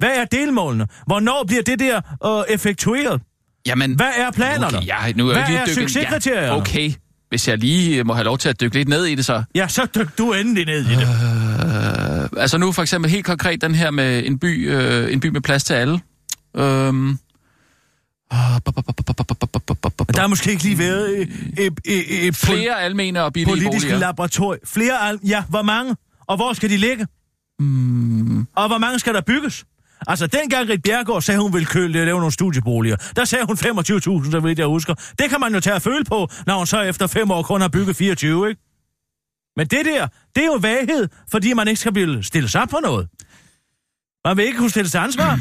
[0.00, 0.86] Hvad er delmålene?
[1.06, 3.20] Hvornår bliver det der øh, effektueret?
[3.66, 4.76] Jamen, Hvad er planerne?
[4.78, 6.46] Okay, ja, nu er Hvad jeg lige er succeskriterierne?
[6.46, 6.92] Ja, okay,
[7.28, 9.42] hvis jeg lige må have lov til at dykke lidt ned i det så.
[9.54, 11.02] Ja, så dyk du endelig ned i det.
[11.02, 15.26] Øh, altså nu for eksempel helt konkret den her med en by, øh, en by
[15.26, 16.00] med plads til alle.
[16.56, 17.18] Øhm,
[18.30, 23.86] Der har måske ikke lige været et, et, et, et flere almene og billige politisk
[23.86, 23.98] boliger.
[23.98, 24.60] laboratorium.
[24.66, 25.96] Flere al- Ja, hvor mange?
[26.26, 27.06] Og hvor skal de ligge?
[27.60, 28.46] Mm.
[28.56, 29.64] Og hvor mange skal der bygges?
[30.06, 34.30] Altså, dengang Rit Bjergård sagde, hun ville køle lave nogle studieboliger, der sagde hun 25.000,
[34.30, 34.94] så vidt jeg husker.
[34.94, 37.60] Det kan man jo tage at føle på, når hun så efter fem år kun
[37.60, 38.60] har bygget 24, ikke?
[39.56, 42.78] Men det der, det er jo vaghed, fordi man ikke skal blive stillet op på
[42.82, 43.08] noget.
[44.24, 45.38] Man vil ikke kunne stille til ansvar.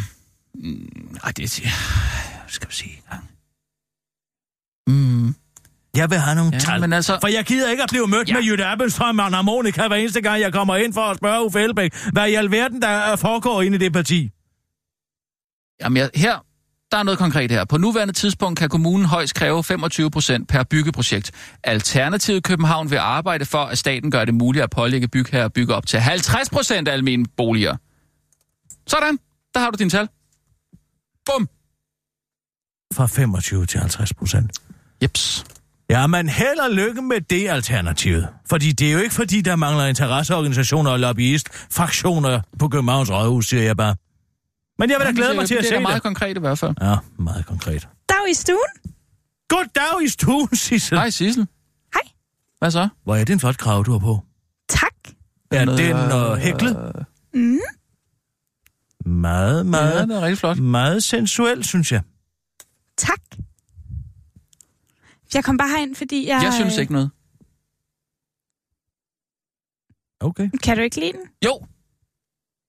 [1.23, 1.51] Ej, det.
[2.47, 3.29] Skal vi sige gang.
[4.87, 5.35] Mm.
[5.95, 6.81] Jeg vil have nogle Ja, tal.
[6.81, 8.33] men altså- For jeg gider ikke at blive mødt ja.
[8.33, 11.45] med Jytte Appelstrøm og en harmonika hver eneste gang, jeg kommer ind for at spørge
[11.45, 14.31] Uffe Elbæk, hvad i alverden der foregår inde i det parti.
[15.81, 16.45] Jamen, jeg, her,
[16.91, 17.65] der er noget konkret her.
[17.65, 21.31] På nuværende tidspunkt kan kommunen højst kræve 25 procent per byggeprojekt.
[21.63, 25.75] Alternativet København vil arbejde for, at staten gør det muligt at pålægge bygherrer at bygge
[25.75, 27.75] op til 50 procent af almene boliger.
[28.87, 29.19] Sådan,
[29.53, 30.07] der har du din tal.
[31.25, 31.49] Bum.
[32.93, 34.51] Fra 25 til 50 procent.
[35.03, 35.45] Jeps.
[35.89, 38.27] Ja, men held og lykke med det alternativet.
[38.49, 43.63] Fordi det er jo ikke fordi, der mangler interesseorganisationer og lobbyist-fraktioner på Københavns Rådhus, siger
[43.63, 43.95] jeg bare.
[44.79, 46.03] Men jeg vil da glæde mig til at det se er meget det.
[46.03, 46.73] konkret i hvert fald.
[46.81, 47.87] Ja, meget konkret.
[48.09, 48.95] Dag i stuen.
[49.47, 50.97] Goddag i stuen, Sissel.
[50.97, 51.47] Hej Sissel.
[51.93, 52.01] Hej.
[52.59, 52.89] Hvad så?
[53.03, 54.19] Hvor er det en flot krav, du har på?
[54.69, 54.93] Tak.
[55.51, 57.05] Er Noget, den øh, øh, hæklet?
[57.33, 57.59] Mm.
[59.05, 60.57] Meget, Ja, meget, det er rigtig flot.
[60.57, 62.01] meget sensuel, synes jeg.
[62.97, 63.19] Tak.
[65.33, 66.41] Jeg kom bare herind, fordi jeg...
[66.43, 67.11] Jeg synes ikke noget.
[70.19, 70.49] Okay.
[70.63, 71.21] Kan du ikke lide den?
[71.45, 71.65] Jo.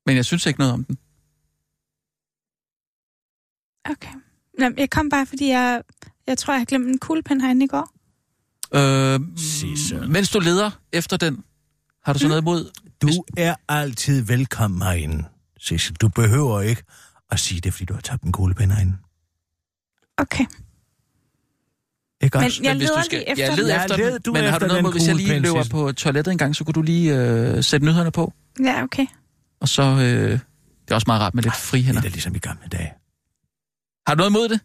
[0.07, 0.99] Men jeg synes ikke noget om den.
[3.91, 4.13] Okay.
[4.59, 5.83] Nå, jeg kom bare, fordi jeg...
[6.27, 7.91] Jeg tror, jeg har glemt en kuglepen herinde i går.
[8.75, 10.11] Øh, Sissel.
[10.11, 11.45] mens du leder efter den,
[12.05, 12.71] har du så noget imod?
[13.03, 15.25] Du er altid velkommen herinde,
[15.59, 15.97] Sissel.
[15.97, 16.83] Du behøver ikke
[17.31, 18.97] at sige det, fordi du har tabt en kuglepen herinde.
[20.19, 20.45] Okay.
[22.23, 22.61] Ikke Men også?
[22.63, 23.59] jeg hvis leder du skal, lige efter jeg den.
[23.65, 24.23] leder Ja, efter led den.
[24.23, 25.73] du Men har du efter noget imod, hvis jeg lige løber Sissel?
[25.73, 28.33] på toilettet en gang, så kunne du lige øh, sætte nyhederne på.
[28.65, 29.07] Ja, okay.
[29.61, 30.41] Og så, øh, det
[30.91, 32.01] er også meget rart med lidt Det frihænder.
[32.01, 32.93] er da ligesom i gamle dage.
[34.07, 34.61] Har du noget imod det?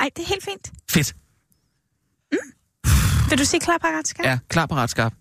[0.00, 0.72] Ej, det er helt fint.
[0.90, 1.14] Fedt.
[3.30, 4.24] Vil du sige klar, parat, skat?
[4.24, 5.12] Ja, klar, parat, skarp.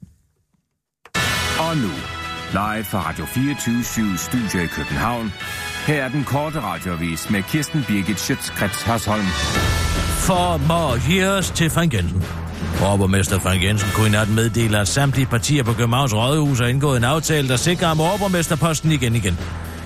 [1.60, 1.90] Og nu,
[2.52, 5.34] live fra Radio 24 Studio i København.
[5.88, 9.26] Her er den korte radiovis med Kirsten Birgit Schøtzgrads Hasholm.
[10.28, 12.24] For more years til Frank Jensen.
[12.82, 16.98] Overborgmester Frank Jensen kunne i nat meddele, at samtlige partier på Københavns Rådhus har indgået
[16.98, 19.38] en aftale, der sikrer ham overborgmesterposten igen igen.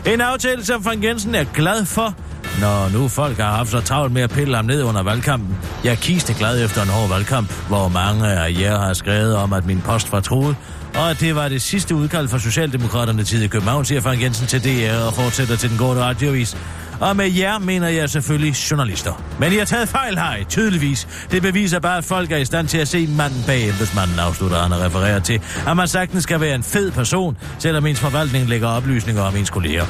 [0.08, 2.16] En aftale, som Frank Jensen er glad for,
[2.60, 5.58] når nu folk har haft så travlt med at pille ham ned under valgkampen.
[5.84, 9.66] Jeg kiste glad efter en hård valgkamp, hvor mange af jer har skrevet om, at
[9.66, 10.56] min post var truet,
[10.96, 14.48] og at det var det sidste udkald fra Socialdemokraterne tid i København, siger Frank Jensen
[14.48, 16.58] til DR og fortsætter til den gode radiovis.
[17.02, 19.24] Og med jer mener jeg selvfølgelig journalister.
[19.40, 21.08] Men I har taget fejl her, tydeligvis.
[21.32, 24.58] Det beviser bare, at folk er i stand til at se manden bag embedsmanden, afslutter
[24.58, 28.50] han og refererer til, at man sagtens skal være en fed person, selvom ens forvaltning
[28.50, 29.86] lægger oplysninger om ens kolleger.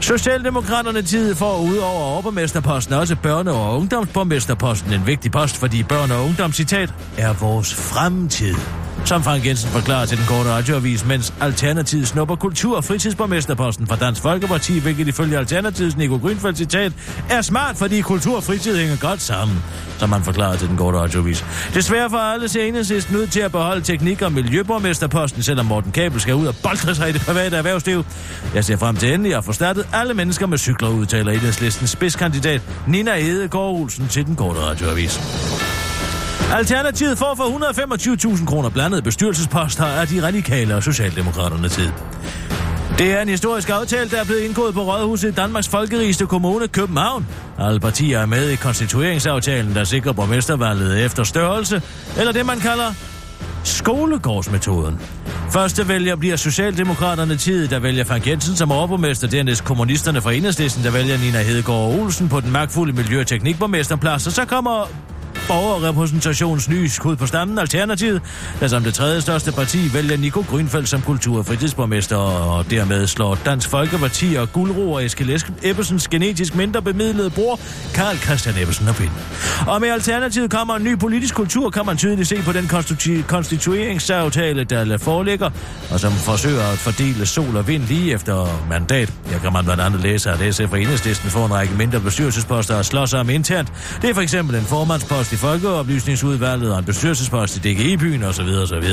[0.00, 6.12] Socialdemokraterne tid for ud over overborgmesterposten også børne- og ungdomsborgmesterposten en vigtig post, fordi børne-
[6.12, 8.54] og ungdomscitat er vores fremtid.
[9.04, 13.96] Som Frank Jensen forklarer til den korte radioavis, mens Alternativet snupper kultur- og fritidsborgmesterposten fra
[13.96, 16.92] Dansk Folkeparti, hvilket ifølge Alternativets Nico Grønfeldt citat,
[17.30, 19.62] er smart, fordi kultur og fritid hænger godt sammen,
[19.98, 21.44] som han forklarer til den korte radioavis.
[21.74, 26.20] Desværre for alle ser enhedslisten ud til at beholde teknik- og miljøborgmesterposten, selvom Morten Kabel
[26.20, 28.04] skal ud og boldre sig i det private erhvervsliv.
[28.54, 32.62] Jeg ser frem til endelig at få startet alle mennesker med cykler, udtaler enhedslistens spidskandidat
[32.86, 35.20] Nina Edegaard Olsen til den korte radioavis.
[36.52, 41.88] Alternativet får for 125.000 kroner blandet bestyrelsesposter af de radikale og socialdemokraterne tid.
[42.98, 46.68] Det er en historisk aftale, der er blevet indgået på Rådhuset i Danmarks folkerigeste kommune,
[46.68, 47.26] København.
[47.58, 51.82] Alle partier er med i konstitueringsaftalen, der sikrer borgmestervalget efter størrelse,
[52.18, 52.92] eller det man kalder
[53.64, 55.00] skolegårdsmetoden.
[55.50, 60.84] Første vælger bliver Socialdemokraterne tid, der vælger Frank Jensen som overborgmester, dernæst kommunisterne fra Enhedslisten,
[60.84, 64.88] der vælger Nina Hedegaard Olsen på den magtfulde miljø- og teknikborgmesterplads, og så kommer
[65.48, 68.22] borgerrepræsentations nye skud på stammen, Alternativet,
[68.60, 73.06] der som det tredje største parti vælger Nico Grønfeldt som kultur- og fritidsborgmester, og dermed
[73.06, 77.60] slår Dansk Folkeparti og Guldro og Eskild Ebbesens genetisk mindre bemidlede bror,
[77.94, 79.10] Karl Christian Ebbesen og Pind.
[79.66, 83.22] Og med Alternativet kommer en ny politisk kultur, kan man tydeligt se på den konstitu-
[83.26, 85.50] konstitueringsaftale, der foreligger,
[85.90, 89.12] og som forsøger at fordele sol og vind lige efter mandat.
[89.32, 92.76] Jeg kan man blandt andet læse, at SF og Enhedslisten får en række mindre bestyrelsesposter
[92.76, 93.72] at slås om internt.
[94.02, 98.48] Det er for eksempel en formandspost i Folkeoplysningsudvalget og en bestyrelsespost i DGI-byen osv.
[98.62, 98.84] osv.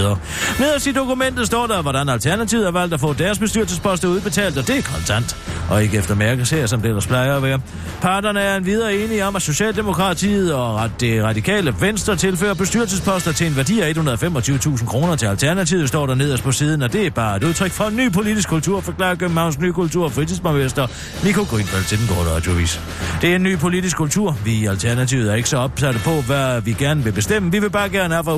[0.60, 4.67] Nederst i dokumentet står der, hvordan Alternativet har valgt at få deres bestyrelsesposter udbetalt, og
[4.67, 5.38] det er kontant,
[5.69, 7.60] og ikke efter mærkes her, som det ellers plejer at være.
[8.01, 13.58] Parterne er videre enige om, at Socialdemokratiet og det radikale Venstre tilfører bestyrelsesposter til en
[13.58, 17.38] værdi af 125.000 kroner til Alternativet, står der nederst på siden, og det er bare
[17.38, 20.88] et udtryk for en ny politisk kultur, forklarer Københavns ny kultur- og fritidsborgmester
[21.23, 22.81] Nico Grønfeldt til den korte radiovis.
[23.21, 24.38] Det er en ny politisk kultur.
[24.45, 27.52] Vi i Alternativet er ikke så opsatte på, hvad vi gerne vil bestemme.
[27.52, 28.36] Vi vil bare gerne have for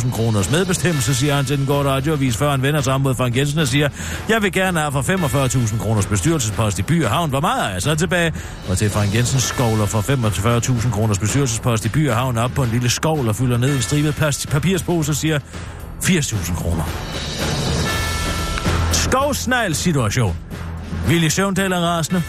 [0.00, 3.14] 125.000 kroners medbestemmelse, siger han til den korte radioavis, før han vender sig om mod
[3.14, 3.88] Frank Jensen og siger,
[4.28, 7.30] jeg vil gerne have for 45.000 kroners bestyrelsespost i by og havn.
[7.30, 8.32] Hvor meget er jeg så tilbage?
[8.68, 12.62] Og til Frank Jensen skovler for 45.000 kroners bestyrelsespost i by og havn op på
[12.62, 14.14] en lille skovl og fylder ned i en stribet
[14.50, 15.38] papirspose og siger
[16.02, 16.84] 80.000 kroner.
[18.92, 20.36] Skovsnegl situation.
[21.08, 22.22] Willy Søvndal er rasende.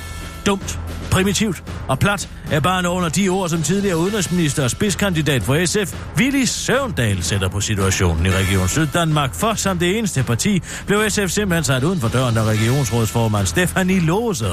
[0.46, 0.80] Dumt,
[1.12, 5.66] primitivt og plat er bare nogle af de ord, som tidligere udenrigsminister og spidskandidat for
[5.66, 9.34] SF, Willy Søvndal, sætter på situationen i Region Syddanmark.
[9.34, 14.00] For som det eneste parti blev SF simpelthen sat uden for døren, da regionsrådsformand Stefanie
[14.00, 14.46] Lose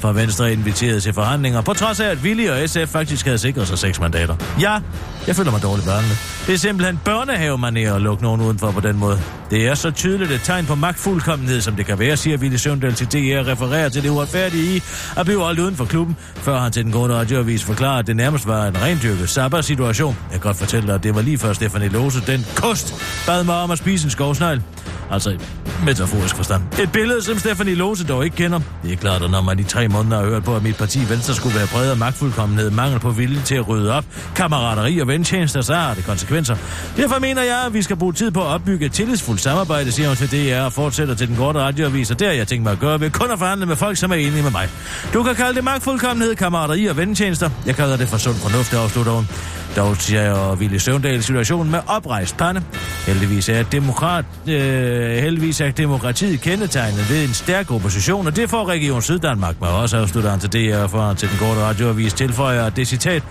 [0.00, 3.68] fra Venstre inviterede til forhandlinger, på trods af, at Willy og SF faktisk havde sikret
[3.68, 4.36] sig seks mandater.
[4.60, 4.78] Ja,
[5.26, 6.14] jeg føler mig dårligt børnene.
[6.46, 9.20] Det er simpelthen børnehavemanér at lukke nogen udenfor på den måde.
[9.50, 12.94] Det er så tydeligt et tegn på magtfuldkommenhed, som det kan være, siger Willy Søvndal
[12.94, 14.82] til DR, refererer til det uretfærdige i
[15.16, 18.16] at blive holdt uden for klubben, før han til den korte radioavis forklarer, at det
[18.16, 20.16] nærmest var en rendyrket sabber-situation.
[20.22, 22.94] Jeg kan godt fortælle dig, at det var lige før Stefanie Lose, den kost,
[23.26, 24.62] bad mig om at spise en skovsnegl.
[25.10, 25.38] Altså i
[25.84, 26.62] metaforisk forstand.
[26.82, 28.60] Et billede, som Stefanie Lose dog ikke kender.
[28.82, 30.98] Det er klart, at når man i tre måneder har hørt på, at mit parti
[31.08, 34.04] Venstre skulle være præget af magtfuldkommenhed, mangel på vilje til at rydde op,
[34.36, 36.56] kammerateri og ventjenester, så har det konsekvenser.
[36.96, 40.08] Derfor mener jeg, at vi skal bruge tid på at opbygge et tillidsfuldt samarbejde, siger
[40.08, 42.72] hun til DR og fortsætter til den korte radioavis, og det har jeg tænkt mig
[42.72, 44.68] at gøre ved kun at forhandle med folk, som er enige med mig.
[45.14, 47.50] Du kan kalde det magtfuldkommenhed, kammerateri og vendetjenester.
[47.66, 49.28] Jeg kalder det for sund fornuft, afslutter hun.
[49.76, 52.62] Dog siger Ville Søvndal situationen med oprejst pande.
[53.06, 58.68] Heldigvis er, demokrat, øh, heldigvis er demokratiet kendetegnet ved en stærk opposition, og det får
[58.68, 62.76] Region Syddanmark med også afslutter han til DR for til den korte radioavis tilføjer, at
[62.76, 63.22] det citat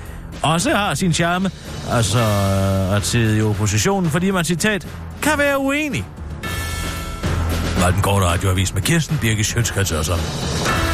[0.42, 1.52] også har sin charme,
[1.92, 4.88] altså øh, at sidde i oppositionen, fordi man citat
[5.22, 6.06] kan være uenig.
[7.80, 10.93] Var den korte radioavis med Kirsten Birke Sjøtskrets og sådan.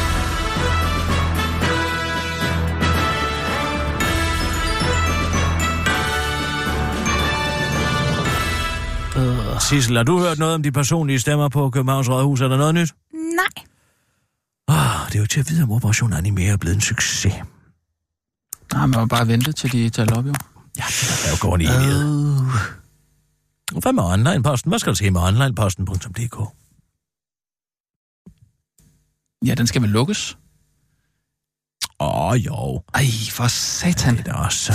[9.60, 12.40] Sissel, har du hørt noget om de personlige stemmer på Københavns Rådhus?
[12.40, 12.94] Er der noget nyt?
[13.12, 13.64] Nej.
[14.68, 17.34] Oh, det er jo til at vide, om Operation Anime er blevet en succes.
[18.72, 20.34] Nej, man må bare vente til de taler op, jo.
[20.78, 22.04] Ja, det er jo går en evighed.
[22.04, 23.80] Uh.
[23.82, 24.68] Hvad med onlineposten?
[24.68, 26.38] Hvad skal der ske med onlineposten.dk?
[29.46, 30.38] Ja, den skal vel lukkes?
[32.00, 32.82] Åh, oh, jo.
[32.94, 34.16] Ej, for satan.
[34.16, 34.72] Det er da også så...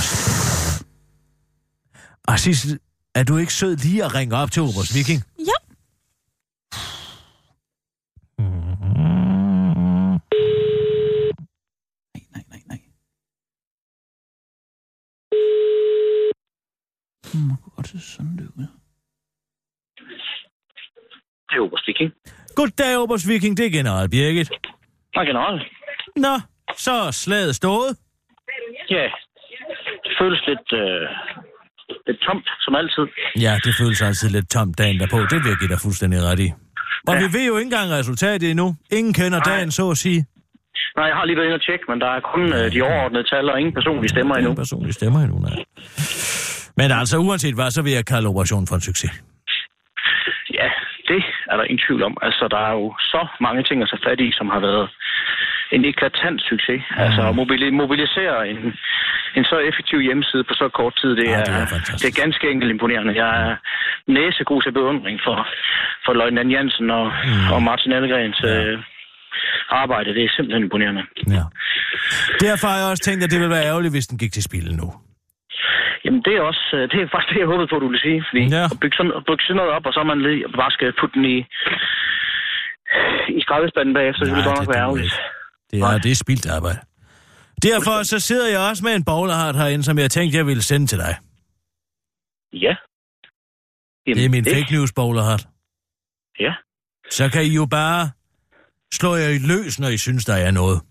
[2.27, 2.79] Og Sissel,
[3.15, 5.21] er du ikke sød lige at ringe op til Oberst Viking?
[5.49, 5.55] Jo.
[12.13, 12.79] Nej, nej, nej, nej.
[17.47, 18.67] Man kunne godt se sådan det ud.
[21.49, 22.11] Det er Oberst Viking.
[22.55, 23.57] Goddag, Oberst Viking.
[23.57, 24.49] Det er general Birgit.
[25.15, 25.55] Hej, general.
[26.15, 26.33] Nå,
[26.77, 27.97] så er slaget stået.
[28.89, 29.03] Ja,
[30.03, 31.09] det føles lidt, øh,
[32.07, 33.05] lidt tomt, som altid.
[33.45, 35.17] Ja, det føles altid lidt tomt dagen derpå.
[35.31, 36.49] Det vil jeg give dig fuldstændig ret i.
[37.07, 37.19] Og Ja.
[37.23, 38.67] vi ved jo ikke engang resultatet endnu.
[38.97, 39.49] Ingen kender Nej.
[39.51, 40.19] dagen, så at sige.
[40.97, 43.23] Nej, jeg har lige været inde og tjekke, men der er kun øh, de overordnede
[43.33, 44.49] tal og ingen personlige stemmer endnu.
[44.51, 45.57] Ingen personlige stemmer endnu, nej.
[46.79, 49.11] Men altså, uanset hvad, så vil jeg kalde operationen for en succes.
[50.59, 50.67] Ja,
[51.11, 51.21] det
[51.51, 52.17] er der ingen tvivl om.
[52.27, 54.85] Altså, der er jo så mange ting at tage fat i, som har været
[55.71, 56.81] en eklatant succes.
[57.03, 58.59] Altså, at mobili- mobilisere en,
[59.37, 62.01] en så effektiv hjemmeside på så kort tid, det, Ja, er, det er fantastisk.
[62.01, 63.13] det er ganske enkelt imponerende.
[63.23, 63.55] Jeg er
[64.17, 65.37] næsegod til beundring for,
[66.05, 67.51] for Løjtnant Jensen og, mm.
[67.53, 68.63] og Martin Ellegrens Ja.
[68.63, 68.79] øh,
[69.69, 70.13] arbejde.
[70.17, 71.03] Det er simpelthen imponerende.
[71.37, 71.43] Ja.
[72.47, 74.67] Derfor har jeg også tænkt, at det ville være ærgerligt, hvis den gik til spil
[74.81, 74.87] nu.
[76.05, 78.19] Jamen, det er også, øh, det er faktisk det, jeg håbede på, du ville sige.
[78.29, 78.63] Fordi Ja.
[78.73, 81.13] at bygge sådan, at bygge sådan noget op, og så man lige bare skal putte
[81.17, 81.37] den i,
[83.37, 85.15] i skraldespanden bagefter, så Nej, ville det godt nok være ærgerligt.
[85.75, 86.79] Det er, det er spildt arbejde.
[87.63, 90.87] Derfor så sidder jeg også med en bowlerhat herinde, som jeg tænkte, jeg ville sende
[90.87, 91.15] til dig.
[92.53, 92.75] Ja.
[94.07, 95.47] Jamen, Det er min fake news bowlerhat.
[96.39, 96.53] Ja.
[97.11, 98.09] Så kan I jo bare
[98.93, 100.81] slå jer i løs, når I synes, der er noget.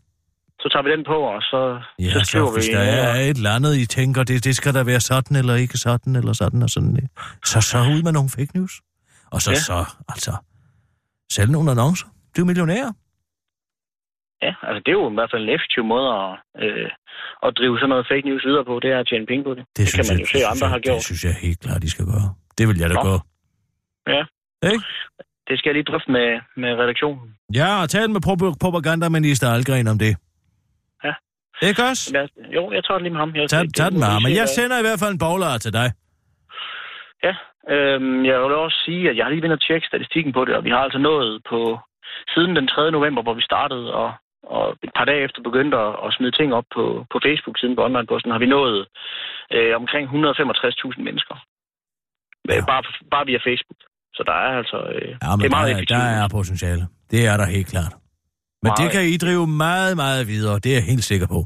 [0.61, 2.73] Så tager vi den på, og så, Ja, så så, skriver hvis vi...
[2.73, 5.55] der ja, er et eller andet, I tænker, det, det skal der være sådan, eller
[5.55, 7.09] ikke sådan, eller sådan, og sådan.
[7.45, 8.73] Så så ud med nogle fake news.
[9.31, 9.57] Og så Ja.
[9.57, 10.37] så, altså,
[11.33, 12.07] sælg nogle annoncer.
[12.37, 12.93] Du er millionær.
[14.45, 16.31] Ja, altså det er jo i hvert fald en effektiv måde at,
[16.65, 16.91] øh,
[17.47, 19.65] at drive sådan noget fake news videre på, det er at tjene penge på det.
[19.77, 20.97] Det, det kan man jo se, det andre synes har jeg, gjort.
[21.01, 22.29] Det synes jeg helt klart, de skal gøre.
[22.59, 23.03] Det vil jeg da Nå.
[23.09, 23.21] gøre.
[24.15, 24.23] Ja.
[24.73, 24.85] Ikke?
[25.49, 26.29] Det skal jeg lige drøfte med,
[26.63, 27.27] med redaktionen.
[27.61, 30.13] Ja, og tal med pro- propagandaminister Algren om det.
[31.07, 31.15] Ja.
[31.69, 32.05] Ikke også?
[32.17, 33.31] Jeg, jo, jeg tager det lige med ham.
[33.37, 34.23] Jeg, Tag, det- tag den med ham.
[34.23, 35.89] Men jeg sender i hvert fald en bowler til dig.
[37.27, 37.35] Ja,
[37.75, 40.55] øhm, jeg vil også sige, at jeg har lige været og tjekke statistikken på det,
[40.59, 41.79] og vi har altså nået på
[42.35, 42.91] siden den 3.
[42.91, 44.13] november, hvor vi startede, og,
[44.57, 47.77] og et par dage efter begyndte at, at smide ting op på, på Facebook siden
[47.77, 48.79] på Online Posten, har vi nået
[49.57, 51.37] øh, omkring 165.000 mennesker.
[52.49, 52.65] Ja.
[52.73, 52.83] Bare,
[53.15, 53.81] bare via Facebook.
[54.17, 54.79] Så der er altså...
[54.97, 55.99] Øh, Ja, det er meget der, effektivt.
[56.01, 56.83] der er potentiale.
[57.11, 57.93] Det er der helt klart.
[58.63, 58.93] Men det Meget.
[58.93, 60.55] kan I drive meget, meget videre.
[60.59, 61.41] Det er jeg helt sikker på.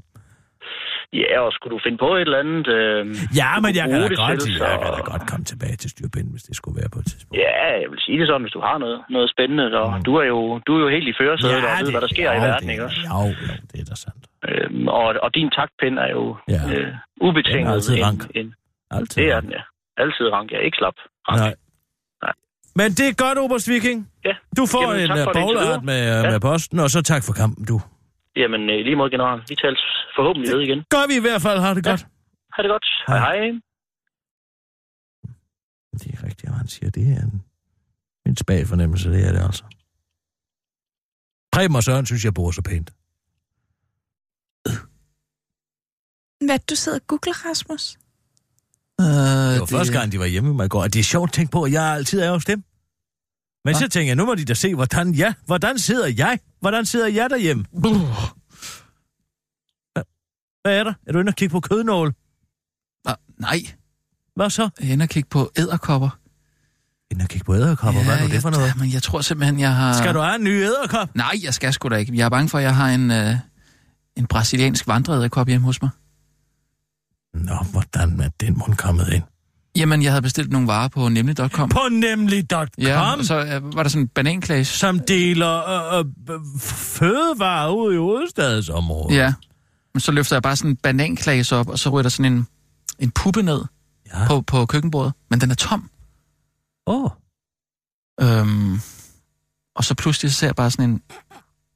[1.12, 2.66] Ja, og skulle du finde på et eller andet...
[2.78, 3.00] Øh,
[3.40, 5.90] Ja, men jeg kan, da godt, til, jeg så- kan da godt komme tilbage til
[5.94, 7.36] styrpinden, hvis det skulle være på et tidspunkt.
[7.44, 10.02] Ja, jeg vil sige det sådan, hvis du har noget, noget spændende, og Mm.
[10.09, 12.38] du er jo, du er jo helt i førersædet og ved, hvad der sker jo,
[12.38, 13.00] i verden, det, ikke også?
[13.12, 14.22] Jo, jo, det er da sandt.
[14.48, 16.61] Øhm, og, og din taktpind er jo Ja.
[16.68, 16.78] ja.
[16.78, 16.94] øh,
[17.26, 17.64] ubetinget.
[17.64, 18.20] Den er altid en- rank.
[18.40, 18.48] En,
[18.90, 19.22] Altid.
[19.22, 19.62] det er den, ja.
[20.02, 20.59] Altid rank, ja.
[20.66, 20.96] Ikke slap.
[21.28, 21.40] Rank.
[21.44, 21.54] Nej.
[22.24, 22.34] Nej.
[22.80, 23.98] Men det er godt, Oberst Viking.
[24.28, 24.34] Ja.
[24.59, 26.30] Du får Jamen, en det bowlerart med, Ja.
[26.30, 27.76] med posten, og så tak for kampen, du.
[28.41, 29.39] Jamen, øh, lige mod general.
[29.49, 29.82] Vi tales
[30.16, 30.78] forhåbentlig ved igen.
[30.95, 31.59] Gør vi i hvert fald.
[31.66, 31.91] Har det Ja.
[31.91, 32.03] godt.
[32.55, 32.86] Ha' det godt.
[33.09, 33.36] Hej Hej.
[33.36, 33.61] hej.
[36.01, 36.91] Det er rigtigt, han siger.
[36.91, 37.43] Det er en,
[38.26, 39.64] en spag fornemmelse, det er det altså.
[41.53, 42.91] Preben og Søren synes, jeg bor så pænt.
[46.47, 47.84] Hvad du sidder og googler, Rasmus?
[49.01, 49.70] Øh, Det var det...
[49.70, 50.82] første gang, de var hjemme med mig i går.
[50.82, 52.62] Og det er sjovt at tænke på, at jeg altid er hos dem.
[53.64, 53.80] Men Hva?
[53.80, 56.38] så tænker jeg, nu må de da se, hvordan, ja, hvordan sidder jeg?
[56.61, 57.64] Hvordan sidder jeg derhjemme?
[60.62, 60.92] Hvad er der?
[61.06, 62.14] Er du inde og kigge på kødnål?
[63.06, 63.61] Ah, nej,
[64.36, 64.68] Hvad så?
[64.80, 66.18] jeg er inde og kigge på æderkopper.
[67.11, 68.04] Inde og kigge på æderkopper.
[68.04, 68.66] Hvad er det for noget?
[68.66, 69.92] Jeg, men jeg tror simpelthen, jeg har...
[69.92, 71.14] Skal du have en ny æderkop?
[71.14, 72.16] Nej, jeg skal sgu da ikke.
[72.16, 73.34] Jeg er bange for, at jeg har en, øh,
[74.16, 75.90] en brasiliansk vandreæderkop hjemme hos mig.
[77.34, 79.22] Nå, hvordan er den mund kommet ind?
[79.76, 81.68] Jamen, jeg havde bestilt nogle varer på nemlig.com.
[81.68, 84.78] På nemlig.com, Ja, og så øh, var der sådan en bananklasse.
[84.78, 89.16] som deler øh, øh, fødevarer ud i hovedstadsområdet.
[89.16, 89.34] Ja.
[89.94, 92.46] Men så løfter jeg bare sådan en bananklasse op, og så ryger der sådan en,
[92.98, 93.64] en puppe ned
[94.14, 94.26] Ja.
[94.26, 95.12] på, på køkkenbordet.
[95.30, 95.90] Men den er tom.
[96.86, 97.10] Åh, oh,
[98.20, 98.80] Øhm,
[99.76, 101.02] og så pludselig så ser jeg bare sådan en,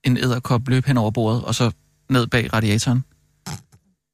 [0.04, 1.70] en æderkop løbe hen over bordet, og så
[2.10, 3.04] ned bag radiatoren.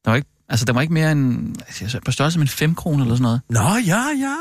[0.04, 2.74] Der var ikke, altså, der var ikke mere end altså, på størrelse med en 5
[2.74, 3.40] kroner eller sådan noget.
[3.48, 4.36] Nå, ja, ja.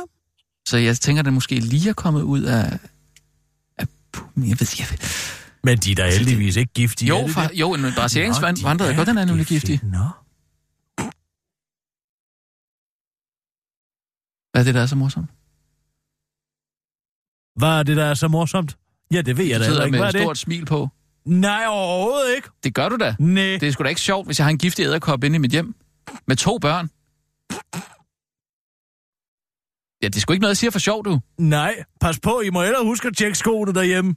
[0.67, 2.79] Så jeg tænker, den måske lige er kommet ud af...
[3.77, 3.87] af
[4.37, 4.97] jeg ved, jeg ved.
[5.63, 7.09] Men de er da heldigvis ikke giftige.
[7.09, 7.51] Jo, det?
[7.53, 9.79] jo, en brasiliansk Nå, vand, de vandrede godt, den er nemlig giftig.
[9.83, 10.07] Nå.
[14.51, 15.29] Hvad er det, der er så morsomt?
[17.55, 18.77] Hvad er det, der er så morsomt?
[19.11, 19.91] Ja, det ved jeg Du da sidder heller ikke.
[19.91, 20.25] med Hvad et er det?
[20.25, 20.89] stort smil på.
[21.25, 22.49] Nej, overhovedet ikke.
[22.63, 23.15] Det gør du da.
[23.19, 23.43] Nej.
[23.43, 25.51] Det er sgu da ikke sjovt, hvis jeg har en giftig æderkop inde i mit
[25.51, 25.75] hjem.
[26.27, 26.89] Med to børn.
[30.01, 31.19] Ja, det er sgu ikke noget, jeg siger for sjov, du.
[31.37, 34.15] Nej, pas på, I må hellere huske at tjekke skoene derhjemme.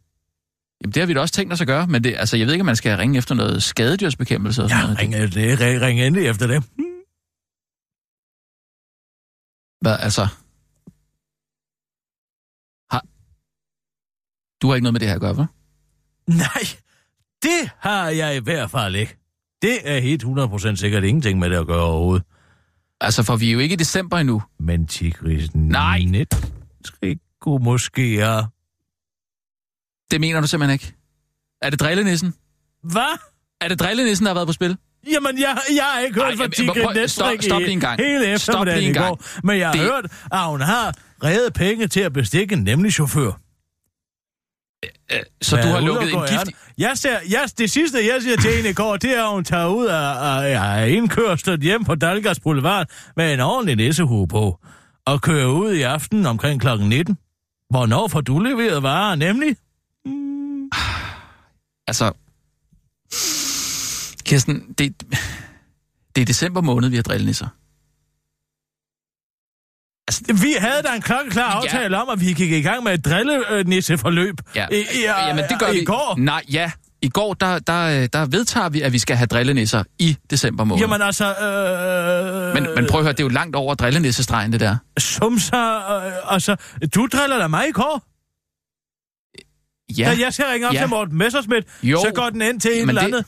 [0.82, 2.54] Jamen, det har vi da også tænkt os at gøre, men det, altså, jeg ved
[2.54, 4.98] ikke, om man skal ringe efter noget skadedyrsbekæmpelse og sådan Ja, noget.
[4.98, 6.62] ring, det, ring, ring endelig efter dem.
[9.80, 10.22] Hvad, altså...
[12.90, 13.02] Har...
[14.62, 15.46] Du har ikke noget med det her at gøre, hva'?
[16.44, 16.62] Nej,
[17.42, 19.19] det har jeg i hvert fald ikke.
[19.62, 22.24] Det er helt 100% sikkert ingenting med det at gøre overhovedet.
[23.00, 24.42] Altså, for vi er jo ikke i december endnu.
[24.61, 25.61] Men tigrisen...
[25.68, 25.98] Nej.
[26.06, 26.52] Net,
[27.61, 28.44] måske er...
[30.11, 30.92] Det mener du simpelthen ikke.
[31.62, 32.34] Er det drillenissen?
[32.82, 33.18] Hvad?
[33.61, 34.76] Er det drillenissen, der har været på spil?
[35.12, 38.00] Jamen, jeg, jeg har ikke hørt Ej, fra Tigre stop- stop lige en gang.
[38.00, 39.22] hele eftermiddagen i går.
[39.44, 40.94] Men jeg har Det- hørt, at hun har
[41.24, 43.32] reddet penge til at bestikke en nemlig chauffør.
[45.43, 46.57] Så Hvad du er har lukket en gift...
[46.78, 49.45] Jeg ser, jeg, det sidste, jeg siger til hende i går, det er, at hun
[49.45, 54.59] tager ud af, af, af hjem på Dalgas Boulevard med en ordentlig nissehue på
[55.05, 57.18] og kører ud i aften omkring klokken 19.
[57.70, 59.57] Hvornår får du leveret varer, nemlig?
[61.87, 62.12] Altså...
[64.24, 65.03] Kirsten, det,
[66.16, 67.47] det er december måned, vi har drillenisser.
[70.11, 72.02] Altså, vi havde da en klokkeklar aftale ja.
[72.02, 74.34] om, at vi gik i gang med et drille-nisse-forløb.
[74.54, 74.66] Ja.
[74.72, 75.84] I, i, Jamen, det gør i vi.
[75.84, 76.14] går.
[76.18, 76.70] Nej, ja.
[77.02, 80.80] I går, der, der, der vedtager vi, at vi skal have drillenisser i december måned.
[80.82, 81.24] Jamen altså...
[81.34, 84.76] Øh, men, men prøv at høre, det er jo langt over drillenissestregen, det der.
[84.98, 86.56] Sumsa, øh, altså,
[86.94, 88.02] du driller da mig i går.
[89.98, 90.04] Ja.
[90.14, 90.80] Da jeg skal ringe op ja.
[90.80, 93.24] til Morten Messersmith, Jo, så går den ind til en men eller det- andet.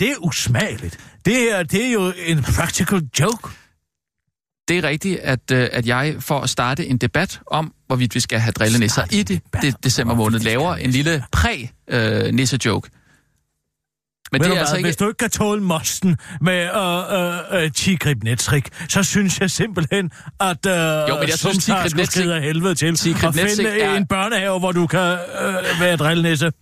[0.00, 0.98] Det er usmageligt.
[1.24, 3.48] Det er, det er jo en practical joke.
[4.70, 8.20] Det er rigtigt, at, øh, at jeg for at starte en debat om, hvorvidt vi
[8.20, 12.90] skal have drillenisser i det, det december måned, laver en lille præ-nisse-joke.
[14.32, 14.86] Men Ved det er altså hvad, ikke...
[14.86, 19.50] Hvis du ikke kan tåle mosten med øh, øh, øh, Tigrib Netrik, så synes jeg
[19.50, 20.10] simpelthen,
[20.40, 23.66] at øh, Jo, men jeg synes, Sumsa Tigrid skulle helvede til Tigrid og finde Netsik
[23.66, 26.52] er- en børnehave, hvor du kan øh, være drillenisse.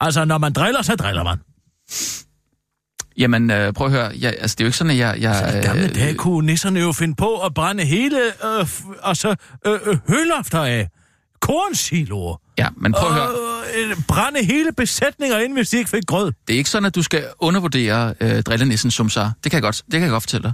[0.00, 1.38] Altså, når man driller, så driller man.
[3.18, 4.12] Jamen, øh, prøv at høre.
[4.20, 5.16] Jeg, altså, det er jo ikke sådan, at jeg...
[5.20, 8.66] jeg Så i gamle øh, dage kunne nisserne jo finde på at brænde hele øh,
[9.02, 9.34] altså,
[9.66, 10.88] øh, øh, hølofter af.
[11.40, 12.40] Kornsiloer.
[12.58, 13.28] Ja, men prøv at høre.
[13.76, 16.32] Øh, brænde hele besætninger ind, hvis de ikke fik grød.
[16.46, 19.30] Det er ikke sådan, at du skal undervurdere øh, drillenissen som så.
[19.44, 20.52] Det kan jeg godt, det kan jeg godt fortælle dig.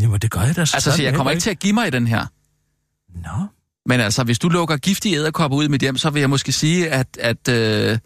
[0.00, 1.90] Jamen, det gør jeg da Altså, så jeg kommer ikke til at give mig i
[1.90, 2.26] den her.
[3.14, 3.46] Nå.
[3.86, 6.52] Men altså, hvis du lukker giftige æderkopper ud i mit hjem, så vil jeg måske
[6.52, 7.06] sige, at...
[7.20, 7.98] at øh,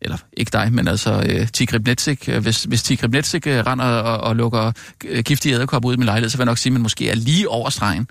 [0.00, 2.28] eller ikke dig, men altså øh, Tigrib Netsik.
[2.28, 4.72] Øh, hvis, hvis Tigrib Netsik øh, render og, og lukker
[5.04, 7.10] øh, giftige æderkopper ud i min lejlighed, så vil jeg nok sige, at man måske
[7.10, 8.08] er lige over stregen.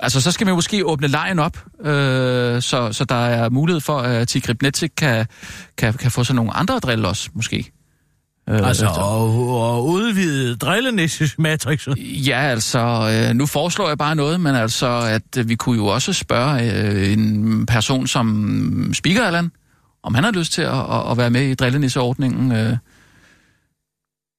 [0.00, 3.98] Altså, så skal man måske åbne lejen op, øh, så, så der er mulighed for,
[3.98, 5.26] at Tigrib Netsik kan,
[5.78, 7.72] kan, kan få sådan nogle andre driller også, måske.
[8.48, 11.94] Øh, Altså, efter- og, og udvide drillenisses-matrixet.
[11.98, 12.78] Ja, altså,
[13.28, 16.72] øh, nu foreslår jeg bare noget, men altså, at øh, vi kunne jo også spørge
[16.72, 19.50] øh, en person som Speaker Allan,
[20.02, 22.52] om han har lyst til at, at, at være med i drillenisseordningen.
[22.52, 22.76] Øh,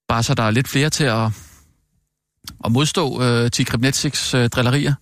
[0.08, 1.28] bare så der er lidt flere til at,
[2.66, 4.94] at modstå øh, Tigrib Netsiks øh, drillerier.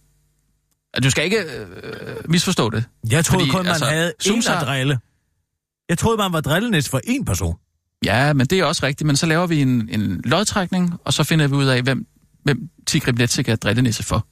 [0.93, 2.83] At Du skal ikke øh, misforstå det.
[3.09, 4.99] Jeg troede Fordi, kun, man altså, havde en at drille.
[5.89, 7.55] Jeg troede, man var drillenis for én person.
[8.05, 9.07] Ja, men det er også rigtigt.
[9.07, 12.05] Men så laver vi en, en lodtrækning, og så finder vi ud af, hvem,
[12.43, 14.27] hvem Tigrib Netsik er drillenisse for.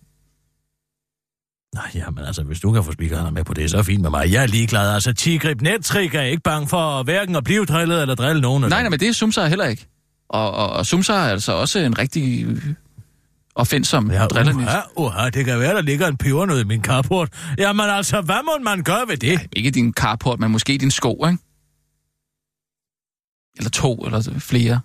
[1.76, 4.09] Nej, jamen altså, hvis du kan få speakerne med på det, så er fint med
[4.09, 4.32] mig.
[4.32, 4.93] Jeg er ligeglad.
[4.93, 8.61] Altså, Tigrib Netrik er ikke bange for hverken at blive drillet eller drille nogen.
[8.61, 9.88] Nej, nej, men det er Sumsa heller ikke.
[10.30, 12.47] Og, og, og Sumsa er altså også en rigtig
[13.55, 14.65] offensom Ja, ja, drillernis.
[14.65, 17.30] uha, uha, det kan være, der ligger en pebernød i min carport.
[17.57, 19.39] Jamen altså, hvad må man gøre ved det?
[19.53, 21.43] Ikke din carport, men måske din sko, ikke?
[23.58, 24.82] Eller to, eller flere.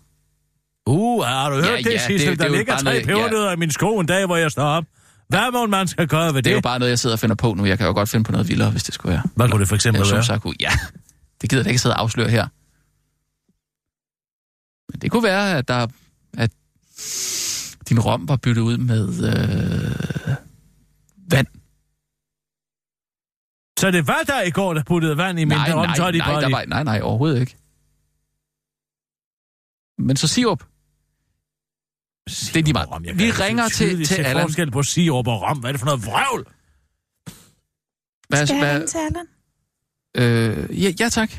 [0.86, 2.30] Uh, har du hørt Ja, det, ja, Sissel?
[2.30, 3.06] det- Der det er ligger tre noget- ja.
[3.06, 4.84] pebernødder i min sko en dag, hvor jeg står op.
[5.28, 6.50] Hvad må man skal gøre ved Det det?
[6.50, 7.64] er jo bare noget, jeg sidder og finder på nu.
[7.64, 9.22] Jeg kan jo godt finde på noget vildere, hvis det skulle være.
[9.36, 10.38] Hvad kunne det for eksempel være?
[10.40, 10.70] Kunne, ja,
[11.40, 12.46] det gider jeg ikke sidde og afsløre her.
[14.92, 15.86] Men det kunne være, at der
[16.38, 16.50] at
[17.88, 20.34] din rom var byttet ud med øh,
[21.30, 21.46] vand.
[23.80, 26.40] Så det var der i går, der puttede vand i min nej, rom, nej, nej,
[26.40, 27.56] der var, nej, nej, overhovedet ikke.
[29.98, 30.62] Men så sirup.
[32.26, 32.90] Det er lige meget.
[32.90, 34.44] Rom, jeg Vi ringer til- tydeligt til se Allan.
[34.44, 35.58] forskel på sirup og rom.
[35.58, 36.44] Hvad er det for noget vrøvl?
[38.28, 39.26] Hvad, Skal jeg hvad, ringe til Allan?
[40.70, 41.30] øh, ja, ja, tak.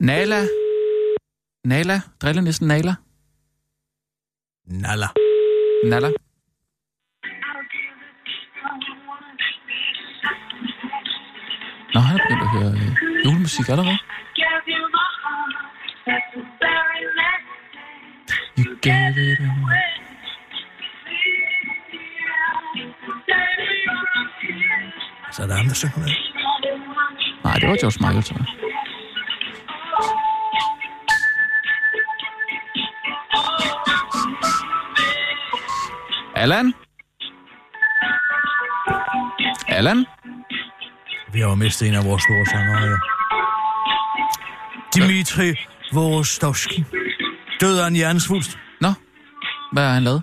[0.00, 0.46] Nala.
[1.64, 2.00] Nala.
[2.20, 2.94] Drillenissen Nala.
[4.66, 5.08] Nalla.
[5.84, 6.10] Nala.
[11.98, 13.98] Nå, han er begyndt at høre øh, julemusik allerede.
[18.58, 19.88] You gave it away.
[25.32, 26.08] Så er der andre synger med.
[27.44, 28.46] Nej, det var George Michael, tror jeg.
[36.42, 36.74] Allan?
[39.68, 40.06] Allan?
[41.32, 42.98] Vi har jo mistet en af vores store sangere, jo.
[44.94, 45.54] Dimitri
[45.92, 46.84] Vorostovski.
[47.60, 48.58] Døde af en hjernesvulst.
[48.80, 48.92] Nå,
[49.72, 50.22] hvad har han lavet?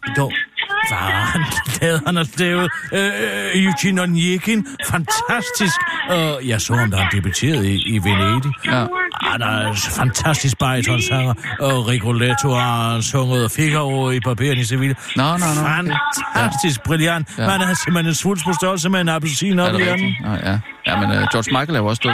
[0.87, 1.41] Hvad har han
[1.81, 2.01] lavet?
[2.05, 4.67] Han har lavet øh, Eugene Onyekin.
[4.87, 5.75] Fantastisk.
[6.09, 8.51] Og jeg så ham, da han debuterede i, i Venedig.
[8.65, 8.85] Ja.
[9.21, 11.33] Han er en fantastisk baritonsanger.
[11.59, 14.95] Og Rigoletto har sunget Figaro i Barberen i Sevilla.
[15.15, 15.93] Nå, nå, nå.
[16.35, 17.29] Fantastisk brilliant.
[17.37, 17.43] Ja.
[17.43, 17.49] Ja.
[17.49, 20.15] Man havde simpelthen en svulst på størrelse med en appelsin op i hjernen.
[20.25, 20.51] ja.
[20.51, 22.11] Ja, men uh, George Michael er jo også død.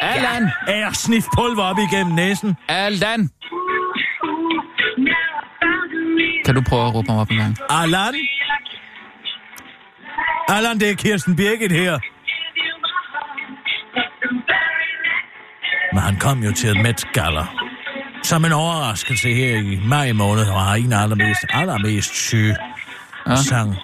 [0.00, 0.50] Allan!
[0.68, 2.56] Er snif pulver op igennem næsen.
[2.68, 3.30] Allan!
[6.44, 7.56] Kan du prøve at råbe ham op en gang?
[7.70, 8.14] Allan?
[10.48, 11.98] Allan, det er Kirsten Birgit her.
[15.92, 17.44] Men han kom jo til et Met Gala.
[18.22, 22.56] Som en overraskelse her i maj måned, og har en allermest, allermest syge
[23.26, 23.30] Ja.
[23.30, 23.36] ja.
[23.36, 23.74] sang.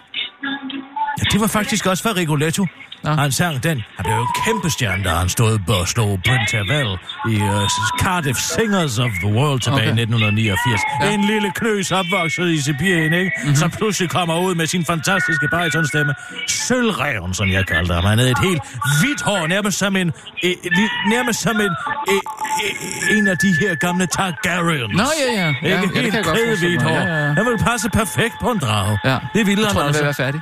[1.18, 2.66] Ja, det var faktisk også for Rigoletto.
[3.04, 3.10] Ja.
[3.14, 3.82] Han sang den.
[3.96, 6.90] Han blev jo en kæmpe stjerne, da han stod og slog Brent Tervel
[7.32, 7.68] i uh,
[8.02, 9.98] Cardiff Singers of the World tilbage Okay.
[9.98, 10.80] i 1989.
[11.02, 11.10] Ja.
[11.14, 13.30] En lille knøs opvokset i Sibirien, ikke?
[13.36, 13.42] Mhm.
[13.44, 13.56] Mm-hmm.
[13.56, 16.14] Som pludselig kommer ud med sin fantastiske baritonstemme.
[16.48, 18.04] Sølvreven, som jeg kalder ham.
[18.04, 18.62] Han havde et helt
[19.00, 20.12] hvidt hår, nærmest som en...
[20.44, 21.72] Li- nærmest som en...
[22.08, 24.96] Eh, eh, en af de her gamle Targaryens.
[24.96, 25.54] Nå, ja, ja.
[25.62, 26.12] Ja, Ikke ja, det
[26.60, 26.92] helt mig.
[26.92, 26.98] hår.
[26.98, 27.32] Ja, ja, ja.
[27.32, 28.98] Han ville passe perfekt på en drage.
[29.04, 29.18] Ja.
[29.34, 30.02] Det ville Jeg han tror, altså.
[30.04, 30.40] være færdig.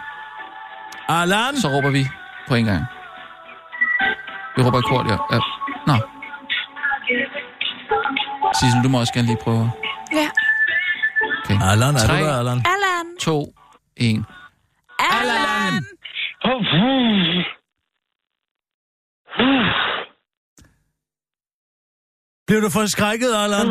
[1.08, 1.56] Allan?
[1.60, 2.08] Så råber vi
[2.48, 2.84] på en gang.
[4.56, 5.16] Vi råber i kort, ja.
[5.32, 5.40] ja.
[5.86, 5.96] Nå.
[8.58, 9.70] Sissel, du må også gerne lige prøve.
[10.12, 10.28] Ja.
[11.44, 11.58] Okay.
[11.70, 12.18] Allan, er Tre.
[12.18, 12.58] du der, Allan?
[12.74, 13.06] Allan!
[13.20, 13.44] To,
[13.96, 14.26] en.
[14.98, 15.84] Allan!
[22.46, 23.68] Blev du forskrækket, Allan?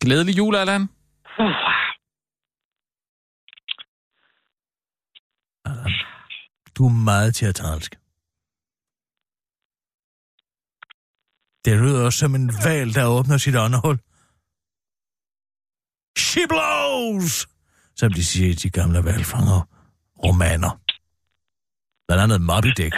[0.00, 0.88] Glædelig jul, Allan.
[6.76, 7.92] Du er meget teatralsk.
[11.64, 13.96] Det lyder også som en val, der åbner sit åndehul.
[16.18, 17.34] She blows!
[18.00, 19.60] Som de siger i de gamle valfanger
[20.24, 20.72] romaner.
[22.06, 22.94] Blandt andet Moby Dick.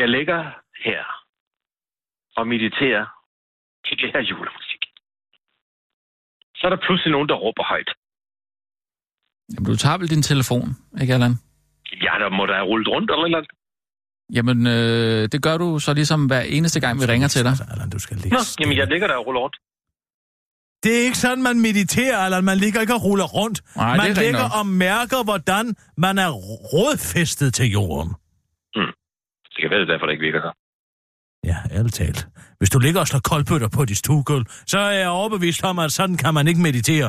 [0.00, 0.40] Jeg ligger
[0.86, 1.00] her
[2.38, 3.04] og mediterer
[3.86, 4.82] til det her julemusik.
[6.56, 7.90] Så er der pludselig nogen, der råber højt.
[9.52, 10.66] Jamen, du tager vel din telefon,
[11.00, 11.34] ikke, Allan?
[11.92, 13.50] Ja, der må der have rullet rundt eller et eller andet.
[14.36, 17.50] Jamen, øh, det gør du så ligesom hver eneste gang, vi ringer til dig.
[17.50, 19.56] Altså, Allan, du skal ligge Nå, jamen jeg ligger der og ruller rundt.
[20.84, 23.58] Det er ikke sådan, man mediterer, eller man ligger ikke og ruller rundt.
[23.76, 26.30] Nej, det er man ligger og mærker, hvordan man er
[26.74, 28.10] rodfæstet til jorden.
[29.52, 30.52] Det kan være, det er derfor, det ikke virker så.
[31.50, 32.20] Ja, ærligt talt.
[32.58, 35.92] Hvis du ligger og slår koldbøtter på dit stuegulv, så er jeg overbevist om, at
[35.92, 37.08] sådan kan man ikke meditere.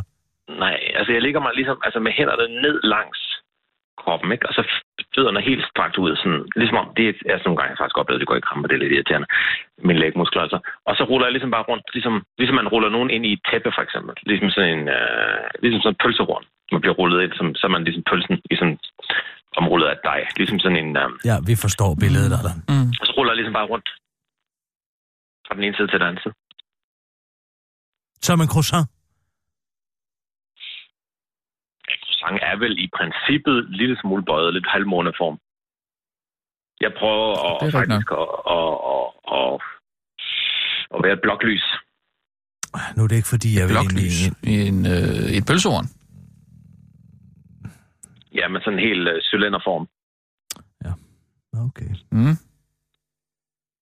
[0.64, 3.20] Nej, altså jeg ligger mig ligesom altså med hænderne ned langs
[4.04, 4.47] kroppen, ikke?
[4.49, 4.62] Og så
[5.16, 8.22] fødderne helt strakt ud, sådan, ligesom om, det er altså nogle gange jeg faktisk oplevet,
[8.22, 9.28] det går i kramper, det er lidt irriterende,
[9.88, 10.60] mine lægmuskler altså.
[10.89, 13.43] Og så ruller jeg ligesom bare rundt, ligesom, ligesom man ruller nogen ind i et
[13.49, 14.14] tæppe, for eksempel.
[14.32, 17.74] Ligesom sådan en, øh, ligesom sådan en pølserund, man bliver rullet ind, som, så er
[17.76, 18.78] man ligesom pølsen i sådan
[19.60, 20.20] omrullet af dej.
[20.41, 22.60] Ligesom sådan en, øh, Ja, vi forstår billedet, Allan.
[22.72, 22.89] Mm.
[22.99, 23.88] og så ruller jeg ligesom bare rundt
[25.45, 26.36] fra den ene side til den anden side.
[28.28, 28.86] Som en croissant.
[32.22, 35.38] Sang er vel i princippet en lille smule bøjet, lidt halvmåneform.
[36.86, 39.06] Jeg prøver Det er at, faktisk at, at, at,
[39.38, 39.52] at,
[40.94, 41.66] at være et bloklys.
[42.96, 44.54] Nu er det ikke, fordi jeg vil Bloklys egentlig...
[44.54, 45.88] i en, øh, et pølsehorn.
[48.40, 49.86] Ja, med sådan en helt uh, cylinderform.
[51.68, 51.92] Okay.
[52.12, 52.38] Mm.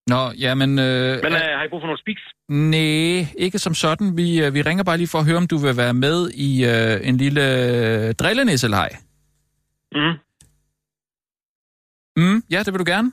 [0.10, 0.80] Nå, jamen...
[0.80, 2.22] Øh, Men uh, har I brug for nogle speaks?
[2.50, 4.18] Nej, ikke som sådan.
[4.18, 6.66] Vi, øh, vi ringer bare lige for at høre, om du vil være med i
[6.66, 7.42] øh, en lille
[8.08, 8.90] øh, drillenæsselej.
[9.92, 10.14] Mm.
[12.18, 13.12] Mm, ja, det vil du gerne.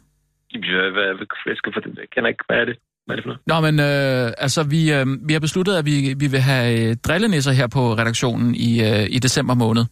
[0.52, 1.98] Hvad, hvad, jeg skal for det?
[1.98, 2.76] Jeg kender ikke, hvad er det?
[3.06, 3.40] Hvad er det for noget?
[3.46, 6.96] Nå, men øh, altså, vi, øh, vi har besluttet, at vi, vi vil have øh,
[6.96, 9.84] drillenæsser her på redaktionen i, øh, i december måned.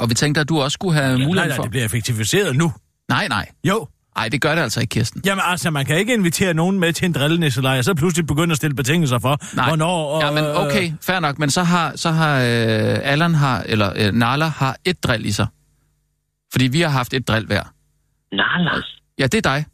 [0.00, 1.62] Og vi tænkte, at du også skulle have Ja, nej, mulighed nej, for...
[1.62, 2.72] det bliver effektiviseret nu.
[3.08, 3.46] Nej, nej.
[3.64, 3.86] Jo.
[4.20, 5.22] Nej, det gør det altså ikke, Kirsten.
[5.26, 8.52] Jamen altså, man kan ikke invitere nogen med til en drillenæsselejr, og så pludselig begynde
[8.52, 9.68] at stille betingelser for, Nej.
[9.68, 10.06] hvornår...
[10.14, 11.38] Og, Ja, men okay, fair nok.
[11.38, 15.32] Men så har, så har øh, Allan har, eller øh, Nala har et drill i
[15.32, 15.46] sig.
[16.52, 17.64] Fordi vi har haft et drill hver.
[18.32, 18.70] Nala.
[19.18, 19.64] Ja, det er dig.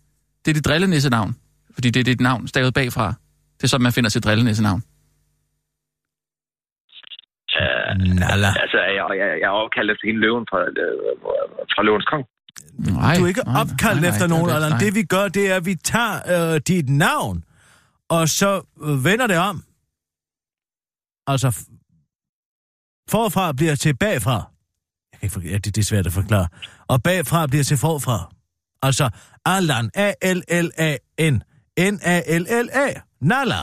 [0.44, 1.36] Det er dit drillenæssenavn.
[1.74, 3.06] Fordi det er dit navn stavet bagfra.
[3.56, 4.82] Det er sådan, man finder sit drillenæssenavn.
[7.58, 7.92] Uh,
[8.22, 8.50] Nala.
[8.64, 10.98] altså, jeg, jeg, jeg er opkaldt efter hende løven fra, øh,
[11.74, 12.24] fra løvens kong.
[12.78, 14.80] Nej, Du er ikke nej, opkaldt nej, efter nej, nogen, det Allan.
[14.80, 17.44] Det vi gør, det er, at vi tager øh, dit navn,
[18.08, 19.64] og så øh, vender det om.
[21.26, 21.48] Altså,
[23.10, 24.50] forfra bliver til bagfra.
[25.12, 26.48] Jeg kan ikke forklare, ja, det, det er svært at forklare.
[26.88, 28.32] Og bagfra bliver til forfra.
[28.82, 29.10] Altså,
[29.44, 31.42] Allan, A-L-L-A-N,
[31.92, 32.86] N-A-L-L-A,
[33.20, 33.60] Nala.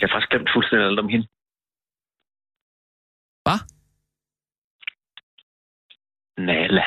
[0.00, 1.26] Jeg har faktisk glemt fuldstændig alt om hende.
[3.46, 3.58] Hvad?
[6.38, 6.84] Nala.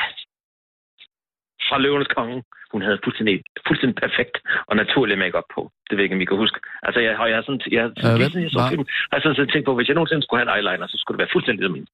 [1.68, 2.44] Fra løvens konge.
[2.72, 4.36] Hun havde fuldstændig, fuldstændig perfekt
[4.68, 5.72] og naturlig makeup på.
[5.86, 6.58] Det ved jeg ikke, om I kan huske.
[6.82, 9.22] Altså, jeg, har- jeg har sådan, jeg, har- Øh, sådan, jeg så film, har jeg
[9.22, 11.34] sådan set tænkt på, hvis jeg nogensinde skulle have en eyeliner, så skulle det være
[11.34, 11.90] fuldstændig som hende.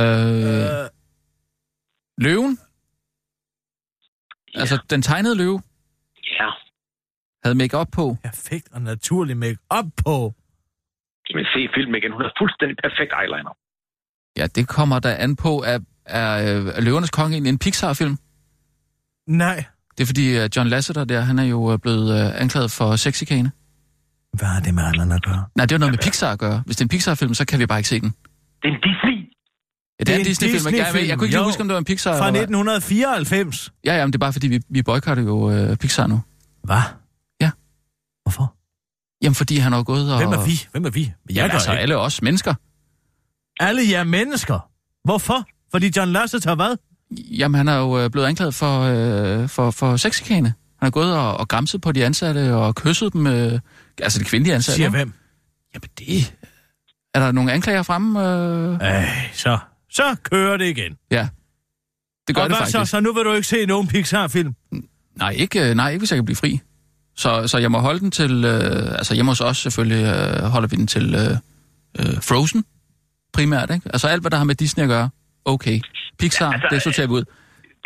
[0.00, 0.86] Øh, Øh,
[2.26, 2.52] løven?
[4.54, 4.60] Ja.
[4.62, 5.58] Altså, den tegnede løve
[6.40, 6.48] Ja.
[7.44, 8.04] havde make op på.
[8.28, 10.16] perfekt og naturlig make-up på.
[11.36, 12.12] Men se filmen igen.
[12.12, 13.54] Hun har fuldstændig perfekt eyeliner.
[14.36, 18.18] Ja, det kommer der an på, at er, øh, er Løvernes Konge egentlig en Pixar-film?
[19.28, 19.64] Nej.
[19.98, 22.96] Det er fordi uh, John Lasseter der, han er jo øh, blevet uh, anklaget for
[22.96, 23.50] sexikane.
[24.36, 25.44] Hvad har det med Allan at gøre?
[25.56, 26.62] Nej, det er jo noget med Pixar at gøre.
[26.66, 28.08] Hvis det er en Pixar-film, så kan vi bare ikke se den.
[28.62, 29.28] Det er en Disney.
[30.00, 30.64] Ja, det er en Disney-film.
[30.64, 31.44] men Jeg, jeg, jeg kunne ikke lige jo.
[31.44, 32.10] huske, om det var en Pixar.
[32.10, 32.40] Fra eller hvad.
[32.40, 33.72] 1994.
[33.84, 36.20] Ja, ja, men det er bare fordi, vi, vi boykotter jo uh, Pixar nu.
[36.64, 36.76] Hvad?
[37.40, 37.50] Ja.
[38.24, 38.54] Hvorfor?
[39.22, 40.18] Jamen, fordi han har gået og...
[40.18, 40.52] Hvem er vi?
[40.72, 41.00] Hvem er vi?
[41.28, 41.80] Jeg Ja, gør altså ikke.
[41.82, 42.54] alle os mennesker.
[43.60, 44.68] Alle jer mennesker.
[45.04, 45.44] Hvorfor?
[45.70, 46.76] Fordi John Lasseter har hvad?
[47.10, 50.48] Jamen, han er jo øh, blevet anklaget for, øh, for, for sexikane.
[50.48, 53.60] Han har gået og, og græmset på de ansatte og kysset dem, øh,
[54.02, 54.76] altså de kvindelige ansatte.
[54.76, 55.12] Siger hvem?
[55.74, 56.34] Jamen, det...
[57.14, 58.20] Er der nogle anklager fremme?
[58.20, 58.78] Øh?
[58.80, 59.58] Ej, så.
[59.90, 60.96] Så kører det igen.
[61.10, 61.28] Ja.
[62.28, 62.78] Det gør og det faktisk.
[62.78, 62.84] så?
[62.84, 64.54] Så nu vil du ikke se nogen Pixar-film?
[65.16, 66.60] Nej, ikke, øh, nej, ikke hvis jeg kan blive fri.
[67.16, 68.44] Så, så jeg må holde den til...
[68.44, 71.36] Øh, altså hjemme hos os selvfølgelig øh, holder vi den til øh,
[71.98, 72.64] øh, Frozen
[73.36, 73.70] primært.
[73.74, 73.86] Ikke?
[73.94, 75.08] Altså alt, hvad der har med Disney at gøre.
[75.44, 75.76] Okay.
[76.18, 77.24] Pixar, Altså, det sorterer vi ud.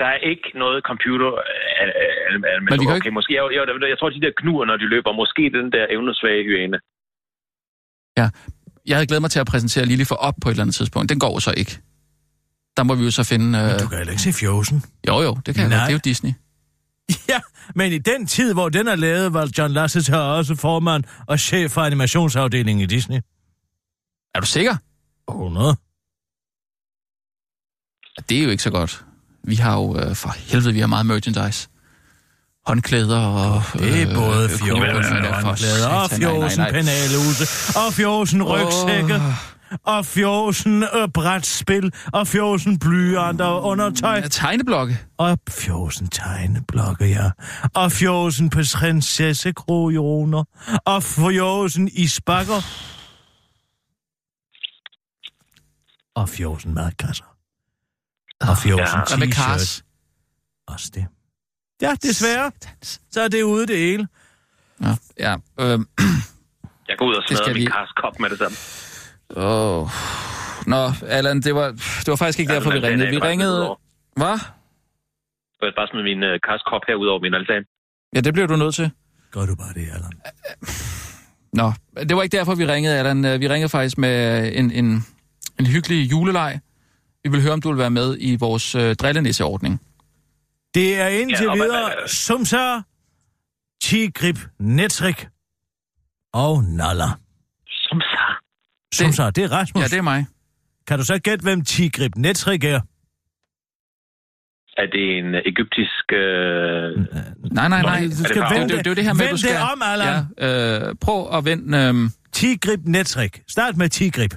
[0.00, 1.28] Der er ikke noget computer...
[1.34, 1.90] Øh, øh,
[2.28, 4.64] øh, øh, Men vi kan okay, måske, jeg, jeg, jeg, jeg tror, de der knuger,
[4.70, 6.78] når de løber, måske den der evnesvage hyæne.
[8.86, 11.08] Jeg havde glædet mig til at præsentere Lille for op på et eller andet tidspunkt.
[11.08, 11.78] Den går jo så ikke.
[12.76, 13.58] Der må vi jo så finde...
[13.58, 13.80] Øh...
[13.80, 14.82] Du kan heller ikke se Frozen.
[15.08, 15.78] Jo, jo, det kan jeg Nej.
[15.78, 15.86] godt.
[15.86, 16.32] Det er jo Disney.
[17.32, 17.40] Ja,
[17.74, 21.70] men i den tid, hvor den er lavet, var John Lasseter også formand og chef
[21.70, 23.16] for animationsafdelingen i Disney.
[24.34, 24.76] Er du sikker?
[25.28, 25.76] 100.
[28.28, 29.04] Det er jo ikke så godt.
[29.44, 31.68] Vi har jo, øh, for helvede, vi har meget merchandise.
[32.66, 33.62] Håndklæder og...
[33.72, 36.70] Det er både øh, fjosen håndklæder, og fjosen nej.
[36.70, 37.44] penalhuse,
[37.78, 39.20] og fjosen rygsække,
[39.84, 44.98] og fjosen øh, brætspil, og fjosen blyanter og undertøj, Ja, Tegneblokke.
[45.18, 47.30] og fjosen tegneblokke, ja.
[47.74, 50.44] Og fjosen prinsessekrojoner,
[50.84, 52.60] og fjosen isbakker,
[56.16, 57.24] og fjosen madkasser.
[58.40, 59.34] Og fjosen Hvad med t-shirt.
[59.34, 59.84] Cars?
[60.66, 61.06] Også det.
[61.82, 62.50] Ja, desværre.
[63.10, 64.08] Så er det ude det hele.
[64.82, 65.34] Ja, ja.
[65.60, 65.78] Øh,
[66.88, 68.56] Jeg går ud og smadrer min vi- Cars kop med det samme.
[69.46, 69.88] åh.
[70.66, 73.10] Nå, Allan, det var, det var faktisk ikke Ja, derfor, vi ringede.
[73.10, 73.76] Vi ringede...
[74.16, 74.38] Hvad?
[75.62, 77.64] Jeg bare smide min uh, Cars kop her ud over min altan.
[78.14, 78.90] Ja, det bliver du nødt til.
[79.30, 80.12] Gør du bare det, Allan.
[81.52, 81.72] Nå,
[82.08, 83.24] det var ikke derfor, vi ringede, Allan.
[83.24, 84.16] Øh, Vi ringede faktisk med
[84.54, 85.06] en, en,
[85.60, 86.60] en hyggelig juleleg.
[87.24, 89.80] Vi vil høre, om du vil være med i vores øh, drillenisse-ordning.
[90.74, 92.80] Det er indtil Ja, videre hvad- Sumsa,
[93.82, 95.26] Tigrib, Netrik
[96.32, 97.08] og Nalla.
[97.68, 98.18] Som så.
[98.94, 99.82] Sumsa, det er Rasmus.
[99.82, 100.26] Ja, det er mig.
[100.86, 102.80] Kan du så gætte, hvem Tigrib Netrik er?
[104.78, 106.04] Er det en øh, egyptisk...
[106.12, 107.06] Øh...
[107.52, 108.00] Nej, nej, nej.
[108.00, 109.36] Du det skal bare- Det, vende det, det, er jo det her med, Vend du
[109.38, 109.50] skal...
[109.54, 110.24] det om, Allan.
[110.38, 111.78] Ja, øh, prøv at vende...
[111.78, 113.42] Øh, Tigrib Netrik.
[113.48, 114.32] Start med Tigrib.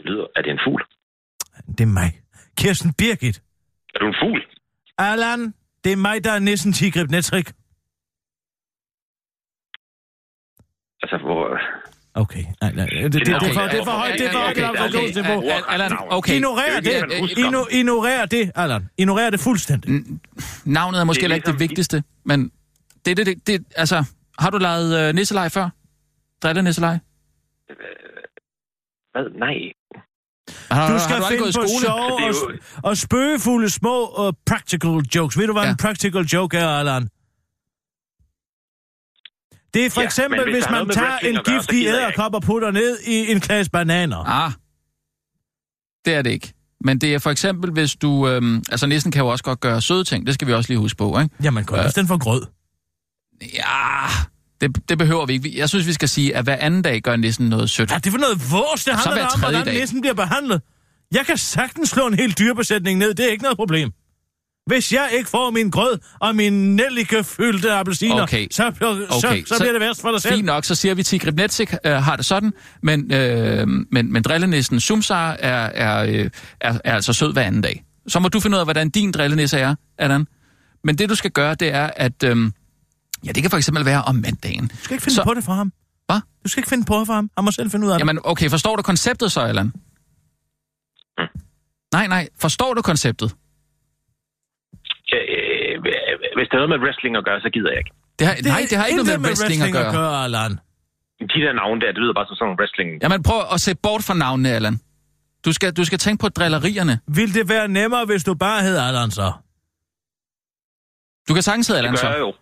[0.00, 0.26] Det lyder...
[0.36, 0.82] Er det en fugl?
[1.78, 2.10] Det er mig.
[2.58, 3.42] Kirsten Birgit.
[3.94, 4.40] Er du en fugl?
[4.98, 7.48] Allan, det er mig, der er næsten Tigrib Netrik.
[11.02, 11.58] Altså, hvor...
[12.14, 12.86] Okay, nej, nej.
[12.86, 14.64] Det, det, det, det, er for, det er for højt, det er for højt, det
[14.64, 15.42] er for højt niveau.
[15.68, 16.34] Allan, okay.
[16.34, 17.38] Ignorer Det.
[17.38, 18.88] Igno, ignorer det, Allan.
[18.98, 19.90] Ignorer det fuldstændig.
[20.64, 22.50] Navnet er måske heller ikke det ligesom- vigtigste, men
[23.04, 24.04] det, det, det, det, altså,
[24.38, 25.68] har du lejet øh, nisselej før?
[26.42, 26.98] Drille nisselej?
[29.12, 29.38] Hvad?
[29.38, 29.54] Nej.
[30.70, 31.68] Har, Du skal har du finde på skole?
[31.86, 35.38] sjove Det er og, og spøgefulde små uh, practical jokes.
[35.38, 35.70] Ved du, hvad Ja.
[35.70, 37.02] en practical joke er, Allan?
[39.74, 42.98] Det er for Ja, eksempel, hvis hvis man tager en giftig æderkop og putter ned
[43.06, 44.16] i en klasse bananer.
[44.26, 44.52] Ah,
[46.04, 46.52] det er det ikke.
[46.84, 48.28] Men det er for eksempel, hvis du...
[48.28, 50.26] Øhm, altså, næsten kan jo også godt gøre søde ting.
[50.26, 51.34] Det skal vi også lige huske på, ikke?
[51.42, 51.84] Jamen, godt, Ja.
[51.84, 52.46] hvis den får grød.
[53.54, 54.06] Ja,
[54.60, 55.58] det, det behøver vi ikke.
[55.58, 57.90] Jeg synes, vi skal sige, at hver anden dag gør næsten noget sødt.
[57.90, 58.84] Ja, det er for noget vores.
[58.84, 59.74] Det handler om, hvordan dag.
[59.74, 60.62] næsten bliver behandlet.
[61.14, 63.14] Jeg kan sagtens slå en hel dyrebesætning ned.
[63.14, 63.90] Det er ikke noget problem.
[64.66, 68.46] Hvis jeg ikke får min grød og min nellikefyldte appelsiner, Okay.
[68.50, 70.34] så, så, Okay, så, så, bliver det værst for dig selv.
[70.34, 72.52] Fint nok, så siger vi til Gribnetsik øh, har det sådan,
[72.82, 76.30] men, øh, men, men drillenissen Sumsar er, er, øh,
[76.60, 77.84] er, er altså sød hver anden dag.
[78.08, 80.26] Så må du finde ud af, hvordan din drillenisse er, Allan.
[80.84, 82.24] Men det, du skal gøre, det er, at...
[82.24, 82.50] Øh,
[83.26, 84.68] ja, det kan for eksempel være om mandagen.
[84.68, 85.72] Du skal ikke finde Så- på det for ham.
[86.08, 86.20] Hvad?
[86.44, 87.30] Du skal ikke finde på det for ham.
[87.36, 88.00] Han må selv finde ud af det.
[88.00, 89.72] Jamen, okay, forstår du konceptet så, Allan?
[91.92, 93.28] Nej, nej, forstår du konceptet?
[95.14, 95.74] Øh,
[96.36, 97.92] hvis det har noget med wrestling at gøre, så gider jeg ikke.
[98.18, 99.86] Det har, nej, det har ikke noget intet med wrestling, at gøre.
[99.86, 100.52] at gøre Allan.
[101.34, 102.88] De der navne der, det lyder bare som sådan en wrestling.
[103.02, 104.76] Jamen, prøv at se bort fra navnene, Allan.
[105.44, 106.94] Du skal, du skal tænke på drillerierne.
[107.18, 109.32] Vil det være nemmere, hvis du bare hed Allan så?
[111.28, 112.12] Du kan sagtens hedde Allan Det gør så.
[112.12, 112.32] jeg jo.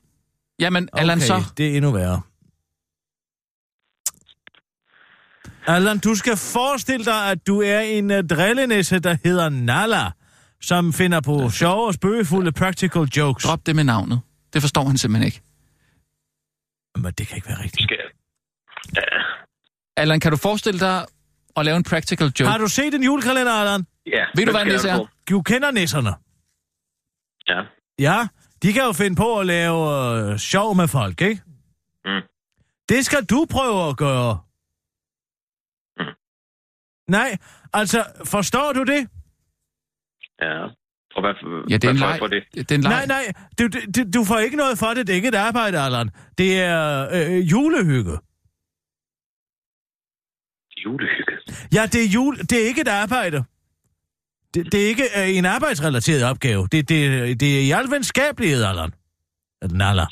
[0.60, 1.44] Jamen, Allan så.
[1.56, 2.20] det er endnu værre.
[5.66, 10.10] Allan, du skal forestille dig, at du er en uh, drillenisse, der hedder Nalla,
[10.60, 13.44] som finder på sjove og spøgefulde practical jokes.
[13.44, 14.20] Drop det med navnet.
[14.52, 15.42] Det forstår han simpelthen ikke.
[16.96, 17.82] Men det kan ikke være rigtigt.
[17.82, 17.98] Skal...
[18.96, 19.02] Ja,
[19.96, 21.06] Allan, kan du forestille dig
[21.56, 22.50] at lave en practical joke?
[22.50, 23.86] Har du set en julekalender, Allan?
[24.06, 24.24] ja.
[24.34, 25.06] Ved du, den hvad en nisse er?
[25.30, 26.10] Du kender nisserne.
[27.48, 27.60] Ja.
[27.98, 28.26] Ja,
[28.62, 29.78] de kan jo finde på at lave
[30.32, 31.42] øh, sjov med folk, ikke?
[32.04, 32.22] Mm.
[32.88, 34.40] Det skal du prøve at gøre.
[35.98, 36.14] Mm.
[37.08, 37.36] Nej,
[37.72, 39.08] altså, forstår du det?
[40.42, 40.68] Ja.
[41.14, 41.34] Og hvad,
[41.70, 42.42] Ja, det er en hvad jeg for det?
[42.54, 42.90] Det er en leg.
[42.90, 43.24] Nej, nej,
[43.58, 43.64] du,
[43.96, 45.06] du, du får ikke noget for det.
[45.06, 46.10] Det er ikke et arbejde, Allan.
[46.38, 48.16] Det er øh, julehygge.
[50.84, 51.34] Julehygge.
[51.74, 53.44] Ja, det er, jul, det er ikke et arbejde.
[54.54, 56.68] Det, det er ikke øh, en arbejdsrelateret opgave.
[56.72, 58.92] Det, det, det er i al venskabelighed, Allan.
[59.70, 60.06] Naller.